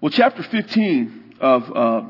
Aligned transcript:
Well, 0.00 0.10
chapter 0.10 0.44
15 0.44 1.34
of 1.40 1.76
uh, 1.76 2.02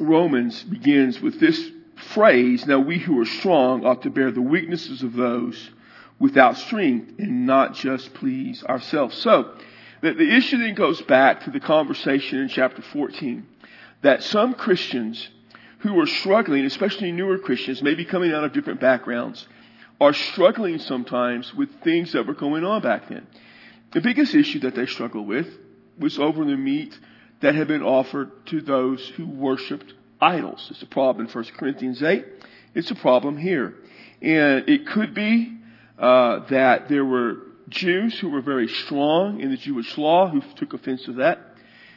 Romans 0.00 0.64
begins 0.64 1.20
with 1.20 1.38
this 1.38 1.70
phrase, 1.94 2.66
now 2.66 2.80
we 2.80 2.98
who 2.98 3.20
are 3.20 3.24
strong 3.24 3.86
ought 3.86 4.02
to 4.02 4.10
bear 4.10 4.32
the 4.32 4.42
weaknesses 4.42 5.04
of 5.04 5.12
those 5.12 5.70
without 6.18 6.58
strength 6.58 7.20
and 7.20 7.46
not 7.46 7.74
just 7.74 8.14
please 8.14 8.64
ourselves. 8.64 9.16
So, 9.18 9.54
the, 10.00 10.14
the 10.14 10.28
issue 10.28 10.58
then 10.58 10.74
goes 10.74 11.00
back 11.02 11.44
to 11.44 11.52
the 11.52 11.60
conversation 11.60 12.40
in 12.40 12.48
chapter 12.48 12.82
14 12.82 13.46
that 14.02 14.24
some 14.24 14.54
Christians 14.54 15.28
who 15.78 16.00
are 16.00 16.06
struggling, 16.06 16.64
especially 16.64 17.12
newer 17.12 17.38
Christians, 17.38 17.80
maybe 17.80 18.04
coming 18.04 18.32
out 18.32 18.42
of 18.42 18.52
different 18.52 18.80
backgrounds, 18.80 19.46
are 20.00 20.12
struggling 20.12 20.80
sometimes 20.80 21.54
with 21.54 21.70
things 21.82 22.10
that 22.14 22.26
were 22.26 22.34
going 22.34 22.64
on 22.64 22.82
back 22.82 23.08
then. 23.08 23.24
The 23.92 24.00
biggest 24.00 24.34
issue 24.34 24.58
that 24.60 24.74
they 24.74 24.86
struggle 24.86 25.24
with 25.24 25.46
was 25.98 26.18
over 26.18 26.44
the 26.44 26.56
meat 26.56 26.98
that 27.40 27.54
had 27.54 27.68
been 27.68 27.82
offered 27.82 28.46
to 28.46 28.60
those 28.60 29.06
who 29.16 29.26
worshiped 29.26 29.92
idols. 30.20 30.66
It's 30.70 30.82
a 30.82 30.86
problem 30.86 31.26
in 31.26 31.32
1 31.32 31.44
Corinthians 31.56 32.02
8. 32.02 32.24
It's 32.74 32.90
a 32.90 32.96
problem 32.96 33.36
here. 33.36 33.74
And 34.20 34.68
it 34.68 34.86
could 34.86 35.14
be 35.14 35.56
uh, 35.98 36.46
that 36.48 36.88
there 36.88 37.04
were 37.04 37.42
Jews 37.68 38.18
who 38.18 38.30
were 38.30 38.40
very 38.40 38.68
strong 38.68 39.40
in 39.40 39.50
the 39.50 39.56
Jewish 39.56 39.96
law 39.98 40.28
who 40.28 40.42
took 40.56 40.72
offense 40.72 41.04
to 41.04 41.12
that. 41.14 41.38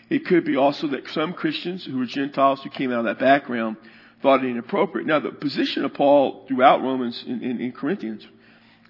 It 0.09 0.25
could 0.25 0.43
be 0.43 0.57
also 0.57 0.87
that 0.87 1.07
some 1.09 1.33
Christians 1.33 1.85
who 1.85 1.97
were 1.97 2.05
Gentiles 2.05 2.61
who 2.61 2.69
came 2.69 2.91
out 2.91 2.99
of 2.99 3.05
that 3.05 3.19
background 3.19 3.77
thought 4.21 4.43
it 4.43 4.49
inappropriate. 4.49 5.07
Now, 5.07 5.19
the 5.19 5.31
position 5.31 5.85
of 5.85 5.93
Paul 5.93 6.45
throughout 6.47 6.81
Romans 6.81 7.23
in, 7.25 7.41
in, 7.41 7.61
in 7.61 7.71
Corinthians 7.71 8.27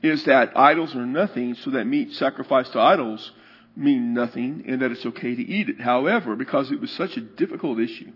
is 0.01 0.23
that 0.25 0.57
idols 0.57 0.95
are 0.95 1.05
nothing, 1.05 1.53
so 1.55 1.69
that 1.71 1.85
meat 1.85 2.13
sacrificed 2.13 2.73
to 2.73 2.79
idols 2.79 3.31
mean 3.75 4.13
nothing, 4.13 4.63
and 4.67 4.81
that 4.81 4.91
it's 4.91 5.05
okay 5.05 5.35
to 5.35 5.41
eat 5.41 5.69
it. 5.69 5.79
However, 5.79 6.35
because 6.35 6.71
it 6.71 6.81
was 6.81 6.91
such 6.91 7.17
a 7.17 7.21
difficult 7.21 7.79
issue 7.79 8.11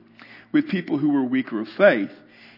with 0.52 0.70
people 0.70 0.98
who 0.98 1.10
were 1.12 1.24
weaker 1.24 1.60
of 1.60 1.70
faith, 1.70 2.12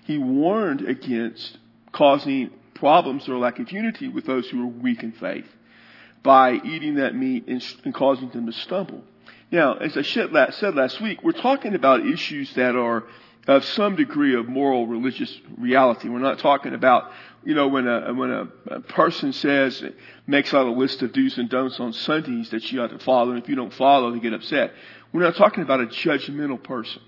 he 0.05 0.17
warned 0.17 0.81
against 0.81 1.57
causing 1.91 2.51
problems 2.73 3.27
or 3.27 3.37
lack 3.37 3.59
of 3.59 3.71
unity 3.71 4.07
with 4.07 4.25
those 4.25 4.47
who 4.49 4.59
were 4.59 4.67
weak 4.67 5.03
in 5.03 5.11
faith 5.11 5.47
by 6.23 6.53
eating 6.53 6.95
that 6.95 7.15
meat 7.15 7.47
and, 7.47 7.63
and 7.83 7.93
causing 7.93 8.29
them 8.29 8.45
to 8.45 8.51
stumble. 8.51 9.03
Now, 9.51 9.75
as 9.75 9.95
I 9.95 10.01
said 10.01 10.31
last 10.75 11.01
week, 11.01 11.23
we're 11.23 11.31
talking 11.31 11.73
about 11.73 12.05
issues 12.05 12.53
that 12.55 12.75
are 12.75 13.03
of 13.47 13.63
some 13.63 13.95
degree 13.95 14.35
of 14.35 14.47
moral 14.47 14.87
religious 14.87 15.33
reality. 15.57 16.09
We're 16.09 16.19
not 16.19 16.39
talking 16.39 16.73
about, 16.73 17.11
you 17.45 17.55
know, 17.55 17.69
when 17.69 17.87
a, 17.87 18.13
when 18.13 18.29
a, 18.29 18.47
a 18.67 18.79
person 18.81 19.31
says, 19.31 19.83
makes 20.27 20.53
out 20.53 20.65
a 20.65 20.71
list 20.71 21.01
of 21.01 21.13
do's 21.13 21.37
and 21.37 21.49
don'ts 21.49 21.79
on 21.79 21.93
Sundays 21.93 22.49
that 22.49 22.69
you 22.71 22.81
ought 22.81 22.89
to 22.89 22.99
follow, 22.99 23.31
and 23.31 23.41
if 23.41 23.47
you 23.47 23.55
don't 23.55 23.73
follow, 23.73 24.11
they 24.11 24.19
get 24.19 24.33
upset. 24.33 24.73
We're 25.13 25.23
not 25.23 25.37
talking 25.37 25.63
about 25.63 25.79
a 25.79 25.85
judgmental 25.85 26.61
person, 26.61 27.01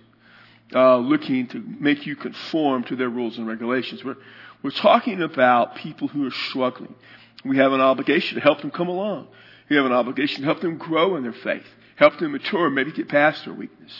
uh, 0.73 0.97
looking 0.97 1.47
to 1.47 1.59
make 1.59 2.05
you 2.05 2.15
conform 2.15 2.85
to 2.85 2.95
their 2.95 3.09
rules 3.09 3.37
and 3.37 3.45
regulations. 3.45 4.03
We're, 4.03 4.15
we're 4.63 4.71
talking 4.71 5.21
about 5.21 5.75
people 5.75 6.07
who 6.07 6.25
are 6.25 6.31
struggling. 6.31 6.95
We 7.43 7.57
have 7.57 7.73
an 7.73 7.81
obligation 7.81 8.35
to 8.35 8.41
help 8.41 8.61
them 8.61 8.71
come 8.71 8.87
along. 8.87 9.27
We 9.69 9.75
have 9.75 9.85
an 9.85 9.91
obligation 9.91 10.41
to 10.41 10.45
help 10.45 10.61
them 10.61 10.77
grow 10.77 11.17
in 11.17 11.23
their 11.23 11.33
faith, 11.33 11.67
help 11.97 12.17
them 12.17 12.31
mature, 12.31 12.69
maybe 12.69 12.93
get 12.93 13.09
past 13.09 13.43
their 13.43 13.53
weakness. 13.53 13.91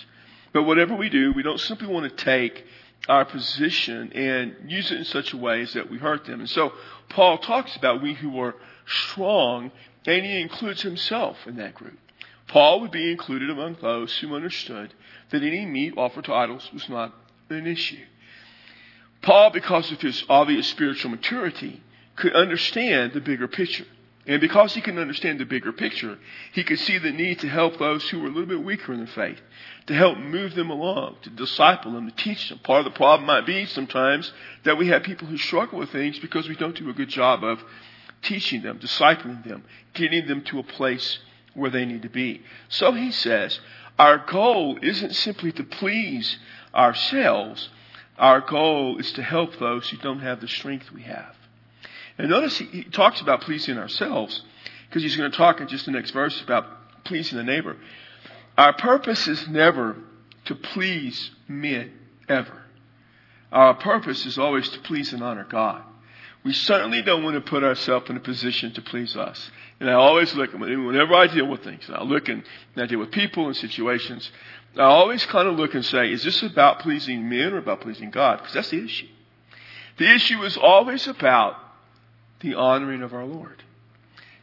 But 0.54 0.64
whatever 0.64 0.96
we 0.96 1.10
do, 1.10 1.32
we 1.34 1.44
don't 1.44 1.60
simply 1.60 1.88
want 1.88 2.10
to 2.10 2.24
take 2.24 2.66
our 3.08 3.26
position 3.26 4.12
and 4.14 4.56
use 4.68 4.92
it 4.92 4.98
in 4.98 5.06
such 5.06 5.34
a 5.34 5.38
way 5.38 5.62
as 5.62 5.74
that 5.74 5.90
we 5.90 5.98
hurt 5.98 6.26
them. 6.26 6.40
And 6.40 6.50
so 6.50 6.74
Paul 7.10 7.38
talks 7.38 7.76
about 7.76 8.02
we 8.02 8.14
who 8.14 8.40
are 8.40 8.56
strong, 8.86 9.72
and 10.06 10.26
he 10.26 10.42
includes 10.42 10.82
himself 10.82 11.38
in 11.48 11.58
that 11.58 11.76
group. 11.76 11.98
Paul 12.48 12.82
would 12.82 12.92
be 12.92 13.12
included 13.12 13.50
among 13.50 13.78
those 13.82 14.16
who 14.18 14.36
understood 14.36 14.94
that 15.30 15.44
any 15.44 15.66
meat 15.66 15.94
offered 15.98 16.26
to 16.26 16.34
idols 16.34 16.70
was 16.74 16.90
not 16.90 17.14
an 17.50 17.68
issue. 17.68 18.04
Paul, 19.22 19.52
because 19.52 19.92
of 19.92 20.02
his 20.02 20.24
obvious 20.30 20.68
spiritual 20.68 21.12
maturity, 21.12 21.84
could 22.16 22.34
understand 22.34 23.14
the 23.14 23.22
bigger 23.22 23.48
picture. 23.48 23.86
And 24.28 24.42
because 24.42 24.74
he 24.76 24.82
can 24.82 25.00
understand 25.00 25.40
the 25.40 25.46
bigger 25.46 25.72
picture, 25.72 26.20
he 26.52 26.64
could 26.64 26.80
see 26.80 26.98
the 26.98 27.12
need 27.12 27.40
to 27.40 27.50
help 27.50 27.80
those 27.80 28.08
who 28.10 28.20
were 28.20 28.28
a 28.28 28.32
little 28.32 28.46
bit 28.46 28.64
weaker 28.64 28.94
in 28.94 29.00
their 29.00 29.08
faith, 29.08 29.40
to 29.88 29.94
help 29.94 30.18
move 30.18 30.54
them 30.56 30.70
along, 30.70 31.16
to 31.24 31.30
disciple 31.32 31.94
them, 31.94 32.10
to 32.10 32.16
teach 32.16 32.50
them. 32.50 32.60
Part 32.60 32.86
of 32.86 32.86
the 32.86 32.98
problem 32.98 33.26
might 33.26 33.46
be 33.46 33.66
sometimes 33.66 34.32
that 34.66 34.78
we 34.78 34.88
have 34.90 35.04
people 35.04 35.28
who 35.28 35.38
struggle 35.38 35.80
with 35.80 35.92
things 35.92 36.20
because 36.20 36.48
we 36.48 36.56
don't 36.56 36.76
do 36.76 36.90
a 36.90 36.94
good 36.94 37.10
job 37.10 37.44
of 37.44 37.64
teaching 38.22 38.62
them, 38.62 38.78
discipling 38.80 39.44
them, 39.46 39.64
getting 39.94 40.28
them 40.28 40.44
to 40.44 40.60
a 40.60 40.64
place 40.64 41.20
where 41.54 41.72
they 41.72 41.86
need 41.86 42.02
to 42.04 42.10
be. 42.10 42.44
So 42.68 42.92
he 42.92 43.12
says, 43.12 43.60
our 43.98 44.18
goal 44.18 44.78
isn't 44.82 45.16
simply 45.16 45.52
to 45.54 45.64
please 45.64 46.38
ourselves. 46.76 47.70
Our 48.18 48.42
goal 48.42 48.98
is 48.98 49.12
to 49.14 49.24
help 49.24 49.58
those 49.58 49.90
who 49.90 49.98
don't 49.98 50.20
have 50.20 50.42
the 50.42 50.48
strength 50.48 50.92
we 50.92 51.04
have. 51.04 51.36
And 52.20 52.30
notice 52.30 52.58
he, 52.58 52.66
he 52.66 52.84
talks 52.84 53.22
about 53.22 53.42
pleasing 53.42 53.78
ourselves 53.78 54.44
because 54.88 55.02
he's 55.02 55.16
going 55.16 55.32
to 55.32 55.38
talk 55.38 55.62
in 55.62 55.68
just 55.68 55.86
the 55.86 55.92
next 55.92 56.12
verse 56.12 56.40
about 56.42 56.66
pleasing 57.06 57.38
the 57.38 57.44
neighbor. 57.44 57.78
Our 58.58 58.74
purpose 58.74 59.28
is 59.28 59.48
never 59.48 59.96
to 60.46 60.56
please 60.56 61.32
men, 61.48 61.94
ever. 62.28 62.62
Our 63.52 63.74
purpose 63.76 64.26
is 64.26 64.38
always 64.38 64.68
to 64.70 64.80
please 64.80 65.14
and 65.14 65.24
honor 65.24 65.48
God. 65.50 65.82
We 66.44 66.54
certainly 66.54 67.02
don't 67.02 67.24
want 67.24 67.36
to 67.36 67.42
put 67.42 67.64
ourselves 67.64 68.10
in 68.10 68.18
a 68.18 68.22
position 68.22 68.74
to 68.74 68.82
please 68.82 69.16
us. 69.16 69.50
And 69.80 69.90
I 69.90 69.94
always 69.94 70.34
look, 70.36 70.52
whenever 70.54 71.14
I 71.14 71.28
deal 71.28 71.48
with 71.48 71.64
things, 71.64 71.90
I 71.90 72.04
look 72.04 72.28
and, 72.28 72.44
and 72.76 72.84
I 72.84 72.86
deal 72.86 73.00
with 73.00 73.12
people 73.12 73.48
and 73.48 73.56
situations, 73.56 74.30
I 74.76 74.82
always 74.82 75.26
kind 75.26 75.48
of 75.48 75.56
look 75.56 75.74
and 75.74 75.86
say, 75.86 76.12
is 76.12 76.24
this 76.24 76.44
about 76.44 76.80
pleasing 76.80 77.30
men 77.30 77.54
or 77.54 77.58
about 77.58 77.82
pleasing 77.82 78.10
God? 78.10 78.40
Because 78.40 78.54
that's 78.54 78.70
the 78.70 78.84
issue. 78.84 79.08
The 79.98 80.14
issue 80.14 80.44
is 80.44 80.58
always 80.58 81.08
about 81.08 81.56
the 82.42 82.56
honoring 82.56 83.02
of 83.02 83.14
our 83.14 83.26
Lord. 83.26 83.64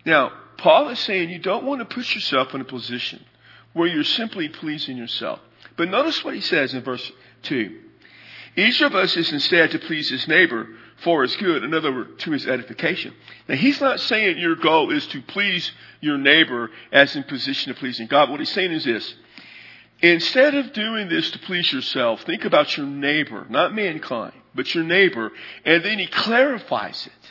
Now, 0.05 0.33
Paul 0.59 0.89
is 0.89 0.99
saying 1.01 1.31
you 1.31 1.39
don't 1.39 1.65
want 1.65 1.81
to 1.81 1.95
put 1.95 2.15
yourself 2.15 2.55
in 2.55 2.61
a 2.61 2.65
position 2.65 3.25
where 3.73 3.89
you're 3.89 4.05
simply 4.05 4.49
pleasing 4.49 4.97
yourself. 4.97 5.41
But 5.77 5.91
notice 5.91 6.25
what 6.25 6.35
he 6.35 6.41
says 6.41 6.73
in 6.73 6.83
verse 6.83 7.13
2. 7.43 7.81
Each 8.57 8.81
of 8.81 8.95
us 8.95 9.17
is 9.17 9.33
instead 9.33 9.73
to 9.73 9.79
please 9.79 10.09
his 10.09 10.27
neighbor 10.27 10.67
for 11.03 11.23
his 11.23 11.37
good, 11.37 11.63
in 11.63 11.75
other 11.75 11.93
words, 11.93 12.23
to 12.23 12.31
his 12.31 12.47
edification. 12.47 13.13
Now, 13.49 13.57
he's 13.57 13.81
not 13.83 14.01
saying 14.01 14.39
your 14.39 14.57
goal 14.57 14.91
is 14.91 15.07
to 15.09 15.21
please 15.21 15.71
your 16.01 16.17
neighbor 16.17 16.71
as 16.91 17.15
in 17.15 17.25
position 17.25 17.71
of 17.71 17.77
pleasing 17.77 18.07
God. 18.07 18.31
What 18.31 18.41
he's 18.41 18.53
saying 18.53 18.73
is 18.73 18.85
this. 18.85 19.15
Instead 20.01 20.55
of 20.55 20.73
doing 20.73 21.09
this 21.09 21.31
to 21.33 21.39
please 21.41 21.71
yourself, 21.71 22.23
think 22.23 22.45
about 22.47 22.77
your 22.77 22.87
neighbor, 22.87 23.47
not 23.51 23.75
mankind, 23.75 24.33
but 24.55 24.75
your 24.75 24.85
neighbor, 24.85 25.33
and 25.65 25.83
then 25.85 25.99
he 25.99 26.07
clarifies 26.07 27.07
it 27.07 27.26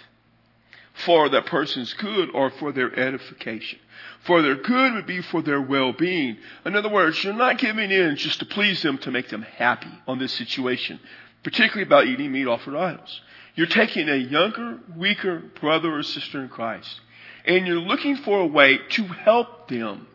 for 1.04 1.30
that 1.30 1.46
person's 1.46 1.94
good 1.94 2.30
or 2.34 2.50
for 2.52 2.72
their 2.72 2.98
edification. 2.98 3.80
For 4.26 4.42
their 4.42 4.56
good 4.56 4.94
would 4.94 5.06
be 5.06 5.22
for 5.22 5.42
their 5.42 5.62
well-being. 5.62 6.38
In 6.66 6.76
other 6.76 6.90
words, 6.90 7.24
you're 7.24 7.34
not 7.34 7.58
giving 7.58 7.92
in 7.92 8.16
just 8.16 8.40
to 8.40 8.46
please 8.46 8.82
them 8.82 8.98
to 9.00 9.12
make 9.12 9.30
them 9.30 9.42
happy 9.42 9.92
on 10.08 10.20
this 10.20 10.34
situation, 10.34 11.00
particularly 11.44 11.84
about 11.84 12.08
eating 12.08 12.32
meat 12.32 12.48
offered 12.48 12.76
idols. 12.76 13.22
You're 13.56 13.68
taking 13.68 14.10
a 14.10 14.16
younger, 14.16 14.80
weaker 14.96 15.40
brother 15.62 15.96
or 15.96 16.04
sister 16.04 16.42
in 16.42 16.50
Christ, 16.50 17.02
and 17.46 17.68
you're 17.68 17.80
looking 17.80 18.18
for 18.18 18.40
a 18.40 18.48
way 18.48 18.80
to 18.92 19.04
help 19.04 19.68
them 19.68 20.08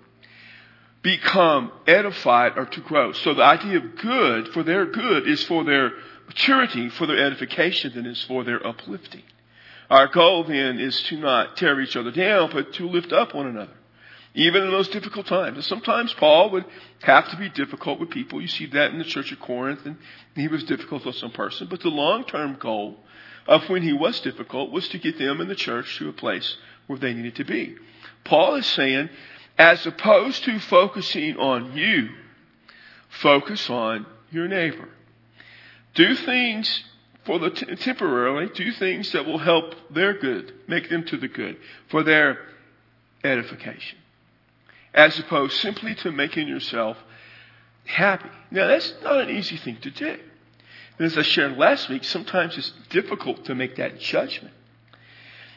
become 1.02 1.72
edified 1.86 2.58
or 2.58 2.66
to 2.66 2.80
grow. 2.80 3.12
So 3.12 3.34
the 3.34 3.42
idea 3.42 3.78
of 3.78 3.96
good 3.96 4.48
for 4.48 4.62
their 4.62 4.86
good 4.86 5.26
is 5.26 5.42
for 5.44 5.64
their 5.64 5.92
maturity, 6.26 6.90
for 6.90 7.06
their 7.06 7.18
edification, 7.18 7.92
than 7.94 8.06
is 8.06 8.22
for 8.24 8.44
their 8.44 8.64
uplifting. 8.66 9.22
Our 9.90 10.06
goal 10.06 10.44
then 10.44 10.78
is 10.78 11.02
to 11.04 11.16
not 11.16 11.56
tear 11.56 11.80
each 11.80 11.96
other 11.96 12.12
down, 12.12 12.50
but 12.52 12.72
to 12.74 12.88
lift 12.88 13.12
up 13.12 13.34
one 13.34 13.48
another. 13.48 13.72
Even 14.34 14.62
in 14.62 14.70
those 14.70 14.88
difficult 14.88 15.26
times. 15.26 15.56
And 15.56 15.64
sometimes 15.64 16.12
Paul 16.12 16.50
would 16.50 16.64
have 17.02 17.28
to 17.30 17.36
be 17.36 17.48
difficult 17.48 17.98
with 17.98 18.10
people. 18.10 18.40
You 18.40 18.46
see 18.46 18.66
that 18.66 18.92
in 18.92 18.98
the 18.98 19.04
church 19.04 19.32
of 19.32 19.40
Corinth, 19.40 19.84
and 19.84 19.96
he 20.36 20.46
was 20.46 20.62
difficult 20.62 21.04
with 21.04 21.16
some 21.16 21.32
person. 21.32 21.66
But 21.68 21.80
the 21.80 21.88
long-term 21.88 22.58
goal 22.60 23.00
of 23.48 23.68
when 23.68 23.82
he 23.82 23.92
was 23.92 24.20
difficult 24.20 24.70
was 24.70 24.88
to 24.90 24.98
get 24.98 25.18
them 25.18 25.40
in 25.40 25.48
the 25.48 25.56
church 25.56 25.98
to 25.98 26.08
a 26.08 26.12
place 26.12 26.56
where 26.86 27.00
they 27.00 27.12
needed 27.12 27.34
to 27.36 27.44
be. 27.44 27.74
Paul 28.22 28.54
is 28.54 28.66
saying, 28.66 29.10
as 29.58 29.84
opposed 29.84 30.44
to 30.44 30.60
focusing 30.60 31.36
on 31.36 31.76
you, 31.76 32.10
focus 33.08 33.68
on 33.68 34.06
your 34.30 34.46
neighbor. 34.46 34.88
Do 35.94 36.14
things 36.14 36.84
for 37.24 37.38
the 37.38 37.50
t- 37.50 37.66
temporarily, 37.76 38.48
do 38.54 38.72
things 38.72 39.12
that 39.12 39.26
will 39.26 39.38
help 39.38 39.74
their 39.90 40.14
good, 40.14 40.52
make 40.66 40.88
them 40.88 41.04
to 41.06 41.16
the 41.16 41.28
good, 41.28 41.56
for 41.88 42.02
their 42.02 42.38
edification, 43.22 43.98
as 44.94 45.18
opposed 45.18 45.58
simply 45.58 45.94
to 45.96 46.10
making 46.10 46.48
yourself 46.48 46.96
happy. 47.84 48.30
Now, 48.50 48.68
that's 48.68 48.94
not 49.02 49.20
an 49.20 49.30
easy 49.30 49.56
thing 49.56 49.78
to 49.82 49.90
do. 49.90 50.18
And 50.98 51.06
as 51.06 51.16
I 51.16 51.22
shared 51.22 51.56
last 51.56 51.88
week, 51.88 52.04
sometimes 52.04 52.56
it's 52.58 52.72
difficult 52.90 53.46
to 53.46 53.54
make 53.54 53.76
that 53.76 53.98
judgment. 53.98 54.54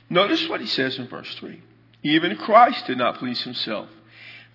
Notice 0.10 0.48
what 0.48 0.62
he 0.62 0.68
says 0.68 0.98
in 0.98 1.08
verse 1.08 1.34
3. 1.36 1.62
Even 2.04 2.36
Christ 2.38 2.88
did 2.88 2.98
not 2.98 3.18
please 3.18 3.42
himself, 3.44 3.88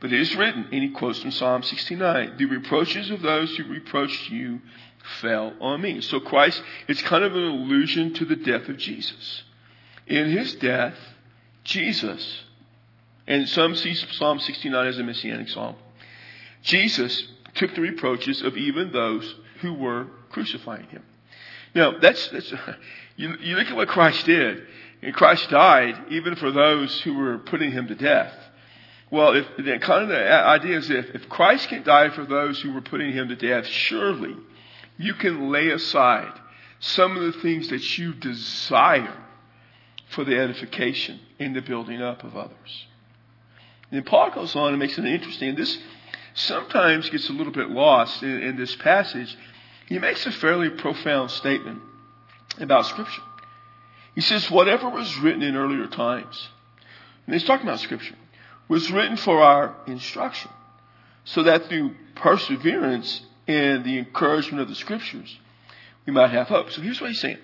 But 0.00 0.12
it 0.12 0.20
is 0.20 0.36
written, 0.36 0.68
and 0.70 0.82
he 0.82 0.90
quotes 0.90 1.20
from 1.20 1.30
Psalm 1.30 1.62
69, 1.62 2.36
the 2.36 2.44
reproaches 2.44 3.10
of 3.10 3.22
those 3.22 3.56
who 3.56 3.64
reproached 3.64 4.30
you 4.30 4.60
fell 5.20 5.54
on 5.60 5.80
me. 5.80 6.00
So 6.00 6.20
Christ, 6.20 6.62
it's 6.86 7.02
kind 7.02 7.24
of 7.24 7.34
an 7.34 7.42
allusion 7.42 8.14
to 8.14 8.24
the 8.24 8.36
death 8.36 8.68
of 8.68 8.76
Jesus. 8.76 9.42
In 10.06 10.30
his 10.30 10.54
death, 10.54 10.96
Jesus, 11.64 12.44
and 13.26 13.48
some 13.48 13.74
see 13.74 13.94
Psalm 13.94 14.38
69 14.38 14.86
as 14.86 14.98
a 14.98 15.02
messianic 15.02 15.48
psalm, 15.48 15.76
Jesus 16.62 17.28
took 17.54 17.74
the 17.74 17.80
reproaches 17.80 18.42
of 18.42 18.56
even 18.56 18.92
those 18.92 19.34
who 19.60 19.74
were 19.74 20.06
crucifying 20.30 20.86
him. 20.86 21.02
Now, 21.74 21.98
that's, 21.98 22.28
that's 22.28 22.52
you, 23.16 23.34
you 23.40 23.56
look 23.56 23.68
at 23.68 23.76
what 23.76 23.88
Christ 23.88 24.24
did, 24.26 24.62
and 25.02 25.14
Christ 25.14 25.48
died 25.50 26.06
even 26.10 26.36
for 26.36 26.50
those 26.50 27.00
who 27.02 27.14
were 27.14 27.38
putting 27.38 27.70
him 27.70 27.88
to 27.88 27.94
death. 27.94 28.32
Well, 29.10 29.34
if, 29.34 29.46
the 29.56 29.78
kind 29.78 30.02
of 30.02 30.08
the 30.08 30.30
idea 30.30 30.78
is 30.78 30.90
if, 30.90 31.06
if 31.14 31.28
Christ 31.28 31.68
can 31.68 31.82
die 31.82 32.10
for 32.10 32.24
those 32.24 32.60
who 32.60 32.72
were 32.72 32.82
putting 32.82 33.12
him 33.12 33.28
to 33.28 33.36
death, 33.36 33.66
surely 33.66 34.36
you 34.98 35.14
can 35.14 35.50
lay 35.50 35.68
aside 35.70 36.32
some 36.80 37.16
of 37.16 37.22
the 37.22 37.40
things 37.40 37.68
that 37.68 37.98
you 37.98 38.12
desire 38.14 39.16
for 40.10 40.24
the 40.24 40.38
edification 40.38 41.20
and 41.38 41.54
the 41.54 41.62
building 41.62 42.02
up 42.02 42.24
of 42.24 42.36
others. 42.36 42.86
And 43.90 44.04
Paul 44.04 44.30
goes 44.30 44.54
on 44.54 44.70
and 44.70 44.78
makes 44.78 44.98
it 44.98 45.04
interesting. 45.04 45.54
This 45.54 45.78
sometimes 46.34 47.08
gets 47.10 47.28
a 47.28 47.32
little 47.32 47.52
bit 47.52 47.70
lost 47.70 48.22
in, 48.22 48.42
in 48.42 48.56
this 48.56 48.74
passage. 48.76 49.36
He 49.86 49.98
makes 49.98 50.26
a 50.26 50.32
fairly 50.32 50.70
profound 50.70 51.30
statement 51.30 51.80
about 52.58 52.86
Scripture. 52.86 53.22
He 54.14 54.20
says, 54.20 54.50
whatever 54.50 54.88
was 54.88 55.16
written 55.18 55.42
in 55.42 55.56
earlier 55.56 55.86
times, 55.86 56.48
and 57.26 57.34
he's 57.34 57.44
talking 57.44 57.66
about 57.66 57.80
Scripture, 57.80 58.16
was 58.68 58.90
written 58.90 59.16
for 59.16 59.40
our 59.40 59.76
instruction, 59.86 60.50
so 61.24 61.44
that 61.44 61.66
through 61.66 61.94
perseverance 62.14 63.22
and 63.48 63.82
the 63.84 63.98
encouragement 63.98 64.60
of 64.60 64.68
the 64.68 64.74
Scriptures, 64.76 65.38
we 66.06 66.12
might 66.12 66.30
have 66.30 66.46
hope. 66.46 66.70
So 66.70 66.82
here's 66.82 67.00
what 67.00 67.10
he's 67.10 67.20
saying. 67.20 67.38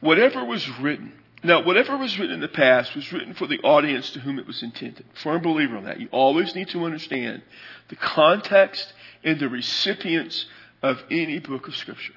Whatever 0.00 0.44
was 0.44 0.68
written, 0.78 1.12
now, 1.42 1.62
whatever 1.62 1.96
was 1.96 2.18
written 2.18 2.34
in 2.34 2.40
the 2.40 2.48
past 2.48 2.94
was 2.94 3.12
written 3.12 3.34
for 3.34 3.46
the 3.46 3.58
audience 3.60 4.10
to 4.10 4.20
whom 4.20 4.38
it 4.38 4.46
was 4.46 4.62
intended. 4.62 5.06
Firm 5.14 5.42
believer 5.42 5.76
on 5.76 5.84
that. 5.84 6.00
You 6.00 6.08
always 6.10 6.54
need 6.54 6.68
to 6.68 6.84
understand 6.84 7.42
the 7.88 7.96
context 7.96 8.92
and 9.22 9.38
the 9.38 9.48
recipients 9.48 10.46
of 10.82 11.02
any 11.10 11.38
book 11.38 11.68
of 11.68 11.76
Scripture. 11.76 12.14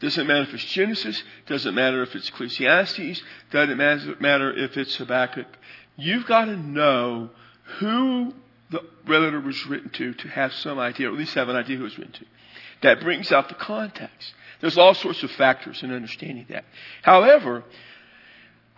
Doesn't 0.00 0.26
matter 0.26 0.42
if 0.42 0.54
it's 0.54 0.64
Genesis, 0.64 1.22
doesn't 1.46 1.74
matter 1.74 2.02
if 2.02 2.14
it's 2.14 2.28
Ecclesiastes, 2.28 3.22
doesn't 3.50 3.76
matter 3.76 4.52
if 4.52 4.76
it's 4.76 4.96
Habakkuk. 4.96 5.46
You've 5.96 6.26
got 6.26 6.46
to 6.46 6.56
know 6.56 7.30
who 7.78 8.34
the 8.70 8.82
letter 9.06 9.40
was 9.40 9.66
written 9.66 9.90
to 9.90 10.14
to 10.14 10.28
have 10.28 10.52
some 10.54 10.78
idea, 10.78 11.08
or 11.08 11.12
at 11.12 11.18
least 11.18 11.34
have 11.34 11.48
an 11.48 11.56
idea 11.56 11.76
who 11.76 11.82
it 11.82 11.84
was 11.84 11.98
written 11.98 12.14
to. 12.14 12.24
That 12.82 13.00
brings 13.00 13.30
out 13.32 13.48
the 13.48 13.54
context. 13.54 14.34
There's 14.60 14.78
all 14.78 14.94
sorts 14.94 15.22
of 15.22 15.30
factors 15.32 15.82
in 15.82 15.92
understanding 15.92 16.46
that. 16.50 16.64
However, 17.02 17.64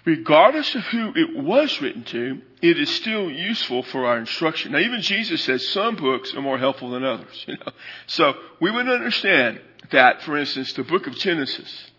regardless 0.04 0.74
of 0.74 0.82
who 0.84 1.12
it 1.14 1.36
was 1.36 1.80
written 1.80 2.04
to, 2.04 2.40
it 2.60 2.78
is 2.78 2.90
still 2.90 3.30
useful 3.30 3.82
for 3.82 4.06
our 4.06 4.18
instruction. 4.18 4.72
Now, 4.72 4.78
even 4.78 5.00
Jesus 5.02 5.42
says 5.44 5.66
some 5.68 5.96
books 5.96 6.34
are 6.34 6.40
more 6.40 6.58
helpful 6.58 6.90
than 6.90 7.04
others. 7.04 7.44
You 7.46 7.56
know, 7.56 7.72
so 8.06 8.34
we 8.60 8.70
would 8.70 8.88
understand 8.88 9.60
that, 9.90 10.22
for 10.22 10.36
instance, 10.36 10.72
the 10.72 10.84
book 10.84 11.06
of 11.06 11.14
Genesis 11.14 11.90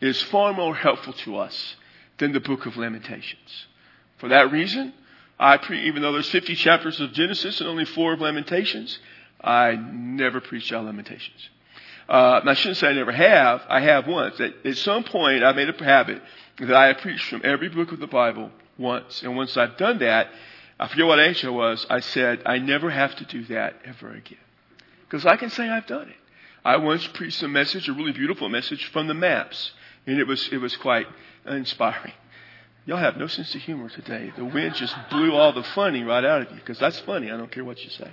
is 0.00 0.20
far 0.22 0.52
more 0.52 0.74
helpful 0.74 1.12
to 1.12 1.36
us 1.36 1.76
than 2.18 2.32
the 2.32 2.40
book 2.40 2.66
of 2.66 2.76
Lamentations. 2.76 3.66
For 4.18 4.28
that 4.28 4.52
reason, 4.52 4.92
I 5.38 5.56
pre- 5.56 5.86
even 5.86 6.02
though 6.02 6.12
there's 6.12 6.30
50 6.30 6.54
chapters 6.56 7.00
of 7.00 7.12
Genesis 7.12 7.60
and 7.60 7.68
only 7.68 7.84
four 7.84 8.12
of 8.12 8.20
Lamentations, 8.20 8.98
I 9.40 9.76
never 9.76 10.40
preach 10.40 10.72
out 10.72 10.84
Lamentations. 10.84 11.48
Uh, 12.08 12.40
I 12.44 12.54
shouldn't 12.54 12.78
say 12.78 12.88
I 12.88 12.92
never 12.94 13.12
have. 13.12 13.62
I 13.68 13.80
have 13.80 14.06
once. 14.06 14.40
At, 14.40 14.54
at 14.64 14.76
some 14.78 15.04
point, 15.04 15.44
I 15.44 15.52
made 15.52 15.68
a 15.68 15.84
habit 15.84 16.22
that 16.58 16.74
I 16.74 16.92
preached 16.94 17.26
from 17.28 17.42
every 17.44 17.68
book 17.68 17.92
of 17.92 18.00
the 18.00 18.06
Bible 18.06 18.50
once. 18.78 19.22
And 19.22 19.36
once 19.36 19.56
I've 19.56 19.76
done 19.76 19.98
that, 19.98 20.28
I 20.80 20.88
forget 20.88 21.06
what 21.06 21.20
age 21.20 21.44
I 21.44 21.50
was, 21.50 21.86
I 21.90 22.00
said, 22.00 22.42
I 22.46 22.58
never 22.58 22.88
have 22.88 23.14
to 23.16 23.24
do 23.24 23.44
that 23.46 23.74
ever 23.84 24.10
again. 24.10 24.38
Because 25.02 25.26
I 25.26 25.36
can 25.36 25.50
say 25.50 25.68
I've 25.68 25.86
done 25.86 26.08
it. 26.08 26.16
I 26.64 26.76
once 26.76 27.06
preached 27.06 27.42
a 27.42 27.48
message, 27.48 27.88
a 27.88 27.92
really 27.92 28.12
beautiful 28.12 28.48
message 28.48 28.86
from 28.86 29.06
the 29.06 29.14
maps. 29.14 29.72
And 30.06 30.18
it 30.18 30.26
was, 30.26 30.48
it 30.50 30.58
was 30.58 30.76
quite 30.76 31.06
inspiring. 31.46 32.12
Y'all 32.88 32.96
have 32.96 33.18
no 33.18 33.26
sense 33.26 33.54
of 33.54 33.60
humor 33.60 33.90
today. 33.90 34.32
The 34.34 34.46
wind 34.46 34.74
just 34.74 34.96
blew 35.10 35.34
all 35.34 35.52
the 35.52 35.62
funny 35.62 36.04
right 36.04 36.24
out 36.24 36.40
of 36.40 36.50
you 36.50 36.56
because 36.56 36.78
that's 36.78 36.98
funny. 37.00 37.30
I 37.30 37.36
don't 37.36 37.52
care 37.52 37.62
what 37.62 37.84
you 37.84 37.90
say. 37.90 38.10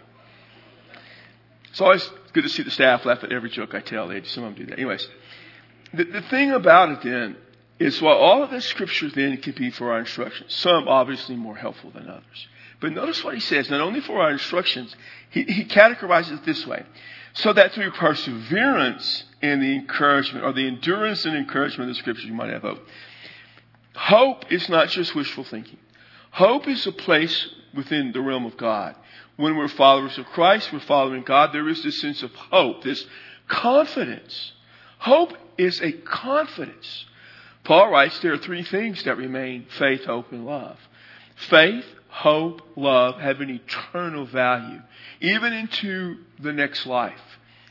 It's 1.70 1.80
always 1.80 2.06
good 2.34 2.44
to 2.44 2.50
see 2.50 2.62
the 2.62 2.72
staff 2.72 3.06
laugh 3.06 3.24
at 3.24 3.32
every 3.32 3.50
joke 3.50 3.74
I 3.74 3.80
tell. 3.80 4.10
They, 4.10 4.22
some 4.24 4.44
of 4.44 4.54
them 4.54 4.66
do 4.66 4.70
that. 4.72 4.78
Anyways, 4.78 5.08
the, 5.94 6.04
the 6.04 6.22
thing 6.24 6.52
about 6.52 6.90
it 6.90 7.02
then 7.04 7.38
is 7.80 8.02
while 8.02 8.18
all 8.18 8.44
of 8.44 8.52
the 8.52 8.60
scriptures 8.60 9.14
then 9.14 9.38
can 9.38 9.54
be 9.54 9.72
for 9.72 9.94
our 9.94 10.00
instruction, 10.00 10.48
some 10.50 10.90
obviously 10.90 11.38
more 11.38 11.56
helpful 11.56 11.92
than 11.92 12.10
others. 12.10 12.48
But 12.82 12.92
notice 12.92 13.24
what 13.24 13.34
he 13.34 13.40
says, 13.40 13.70
not 13.70 13.80
only 13.80 14.02
for 14.02 14.20
our 14.20 14.32
instructions, 14.32 14.94
he, 15.30 15.44
he 15.44 15.64
categorizes 15.64 16.40
it 16.40 16.46
this 16.46 16.68
way. 16.68 16.84
So 17.32 17.54
that 17.54 17.72
through 17.72 17.92
perseverance 17.92 19.24
and 19.42 19.64
the 19.64 19.74
encouragement, 19.74 20.44
or 20.44 20.52
the 20.52 20.68
endurance 20.68 21.24
and 21.24 21.38
encouragement 21.38 21.90
of 21.90 21.96
the 21.96 22.00
scriptures, 22.02 22.26
you 22.26 22.34
might 22.34 22.50
have 22.50 22.64
hope. 22.64 22.86
Hope 23.96 24.52
is 24.52 24.70
not 24.70 24.90
just 24.90 25.16
wishful 25.16 25.44
thinking. 25.44 25.80
Hope 26.32 26.68
is 26.68 26.86
a 26.86 26.92
place 26.92 27.48
within 27.74 28.12
the 28.12 28.22
realm 28.22 28.46
of 28.46 28.58
God. 28.58 28.96
When 29.38 29.58
we're 29.58 29.68
followers 29.68 30.18
of 30.18 30.26
Christ, 30.28 30.72
we're 30.72 30.80
following 30.82 31.24
God, 31.24 31.54
there 31.54 31.68
is 31.68 31.84
this 31.84 32.00
sense 32.00 32.24
of 32.24 32.34
hope, 32.34 32.84
this 32.84 33.06
confidence. 33.48 34.54
Hope 35.00 35.34
is 35.58 35.82
a 35.82 35.92
confidence. 35.92 37.06
Paul 37.64 37.92
writes 37.92 38.20
there 38.20 38.34
are 38.34 38.38
three 38.38 38.64
things 38.64 39.04
that 39.04 39.18
remain 39.18 39.66
faith, 39.78 40.06
hope, 40.06 40.32
and 40.32 40.46
love. 40.46 40.78
Faith, 41.50 41.86
hope, 42.08 42.62
love 42.76 43.20
have 43.20 43.42
an 43.42 43.50
eternal 43.50 44.26
value, 44.26 44.82
even 45.22 45.52
into 45.54 46.18
the 46.40 46.54
next 46.54 46.86
life. 46.86 47.20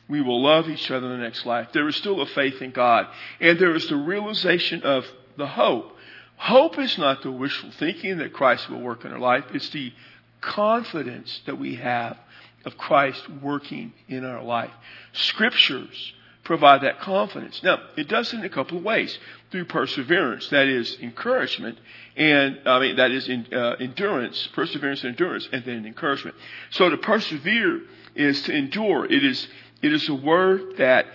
We 0.08 0.20
will 0.20 0.42
love 0.42 0.68
each 0.68 0.90
other 0.90 1.06
in 1.06 1.18
the 1.18 1.24
next 1.24 1.46
life. 1.46 1.68
There 1.72 1.88
is 1.88 1.96
still 1.96 2.20
a 2.20 2.26
faith 2.26 2.60
in 2.60 2.72
God. 2.72 3.06
And 3.40 3.58
there 3.58 3.74
is 3.74 3.88
the 3.88 3.96
realization 3.96 4.82
of 4.82 5.06
the 5.38 5.46
hope 5.46 5.93
Hope 6.36 6.78
is 6.78 6.98
not 6.98 7.22
the 7.22 7.30
wishful 7.30 7.70
thinking 7.72 8.18
that 8.18 8.32
Christ 8.32 8.68
will 8.68 8.80
work 8.80 9.04
in 9.04 9.12
our 9.12 9.18
life. 9.18 9.44
It's 9.52 9.68
the 9.70 9.92
confidence 10.40 11.40
that 11.46 11.58
we 11.58 11.76
have 11.76 12.18
of 12.64 12.76
Christ 12.76 13.28
working 13.42 13.92
in 14.08 14.24
our 14.24 14.42
life. 14.42 14.70
Scriptures 15.12 16.12
provide 16.44 16.82
that 16.82 17.00
confidence. 17.00 17.62
Now, 17.62 17.78
it 17.96 18.08
does 18.08 18.32
it 18.32 18.38
in 18.38 18.44
a 18.44 18.50
couple 18.50 18.78
of 18.78 18.84
ways. 18.84 19.18
Through 19.50 19.66
perseverance, 19.66 20.48
that 20.48 20.66
is 20.66 20.98
encouragement, 21.00 21.78
and 22.16 22.60
I 22.66 22.80
mean 22.80 22.96
that 22.96 23.10
is 23.10 23.28
in, 23.28 23.46
uh, 23.52 23.76
endurance, 23.78 24.48
perseverance 24.48 25.02
and 25.02 25.10
endurance, 25.10 25.48
and 25.52 25.64
then 25.64 25.86
encouragement. 25.86 26.36
So 26.70 26.90
to 26.90 26.96
persevere 26.96 27.82
is 28.14 28.42
to 28.42 28.52
endure. 28.52 29.04
It 29.06 29.24
is 29.24 29.46
it 29.80 29.92
is 29.92 30.08
a 30.08 30.14
word 30.14 30.78
that 30.78 31.06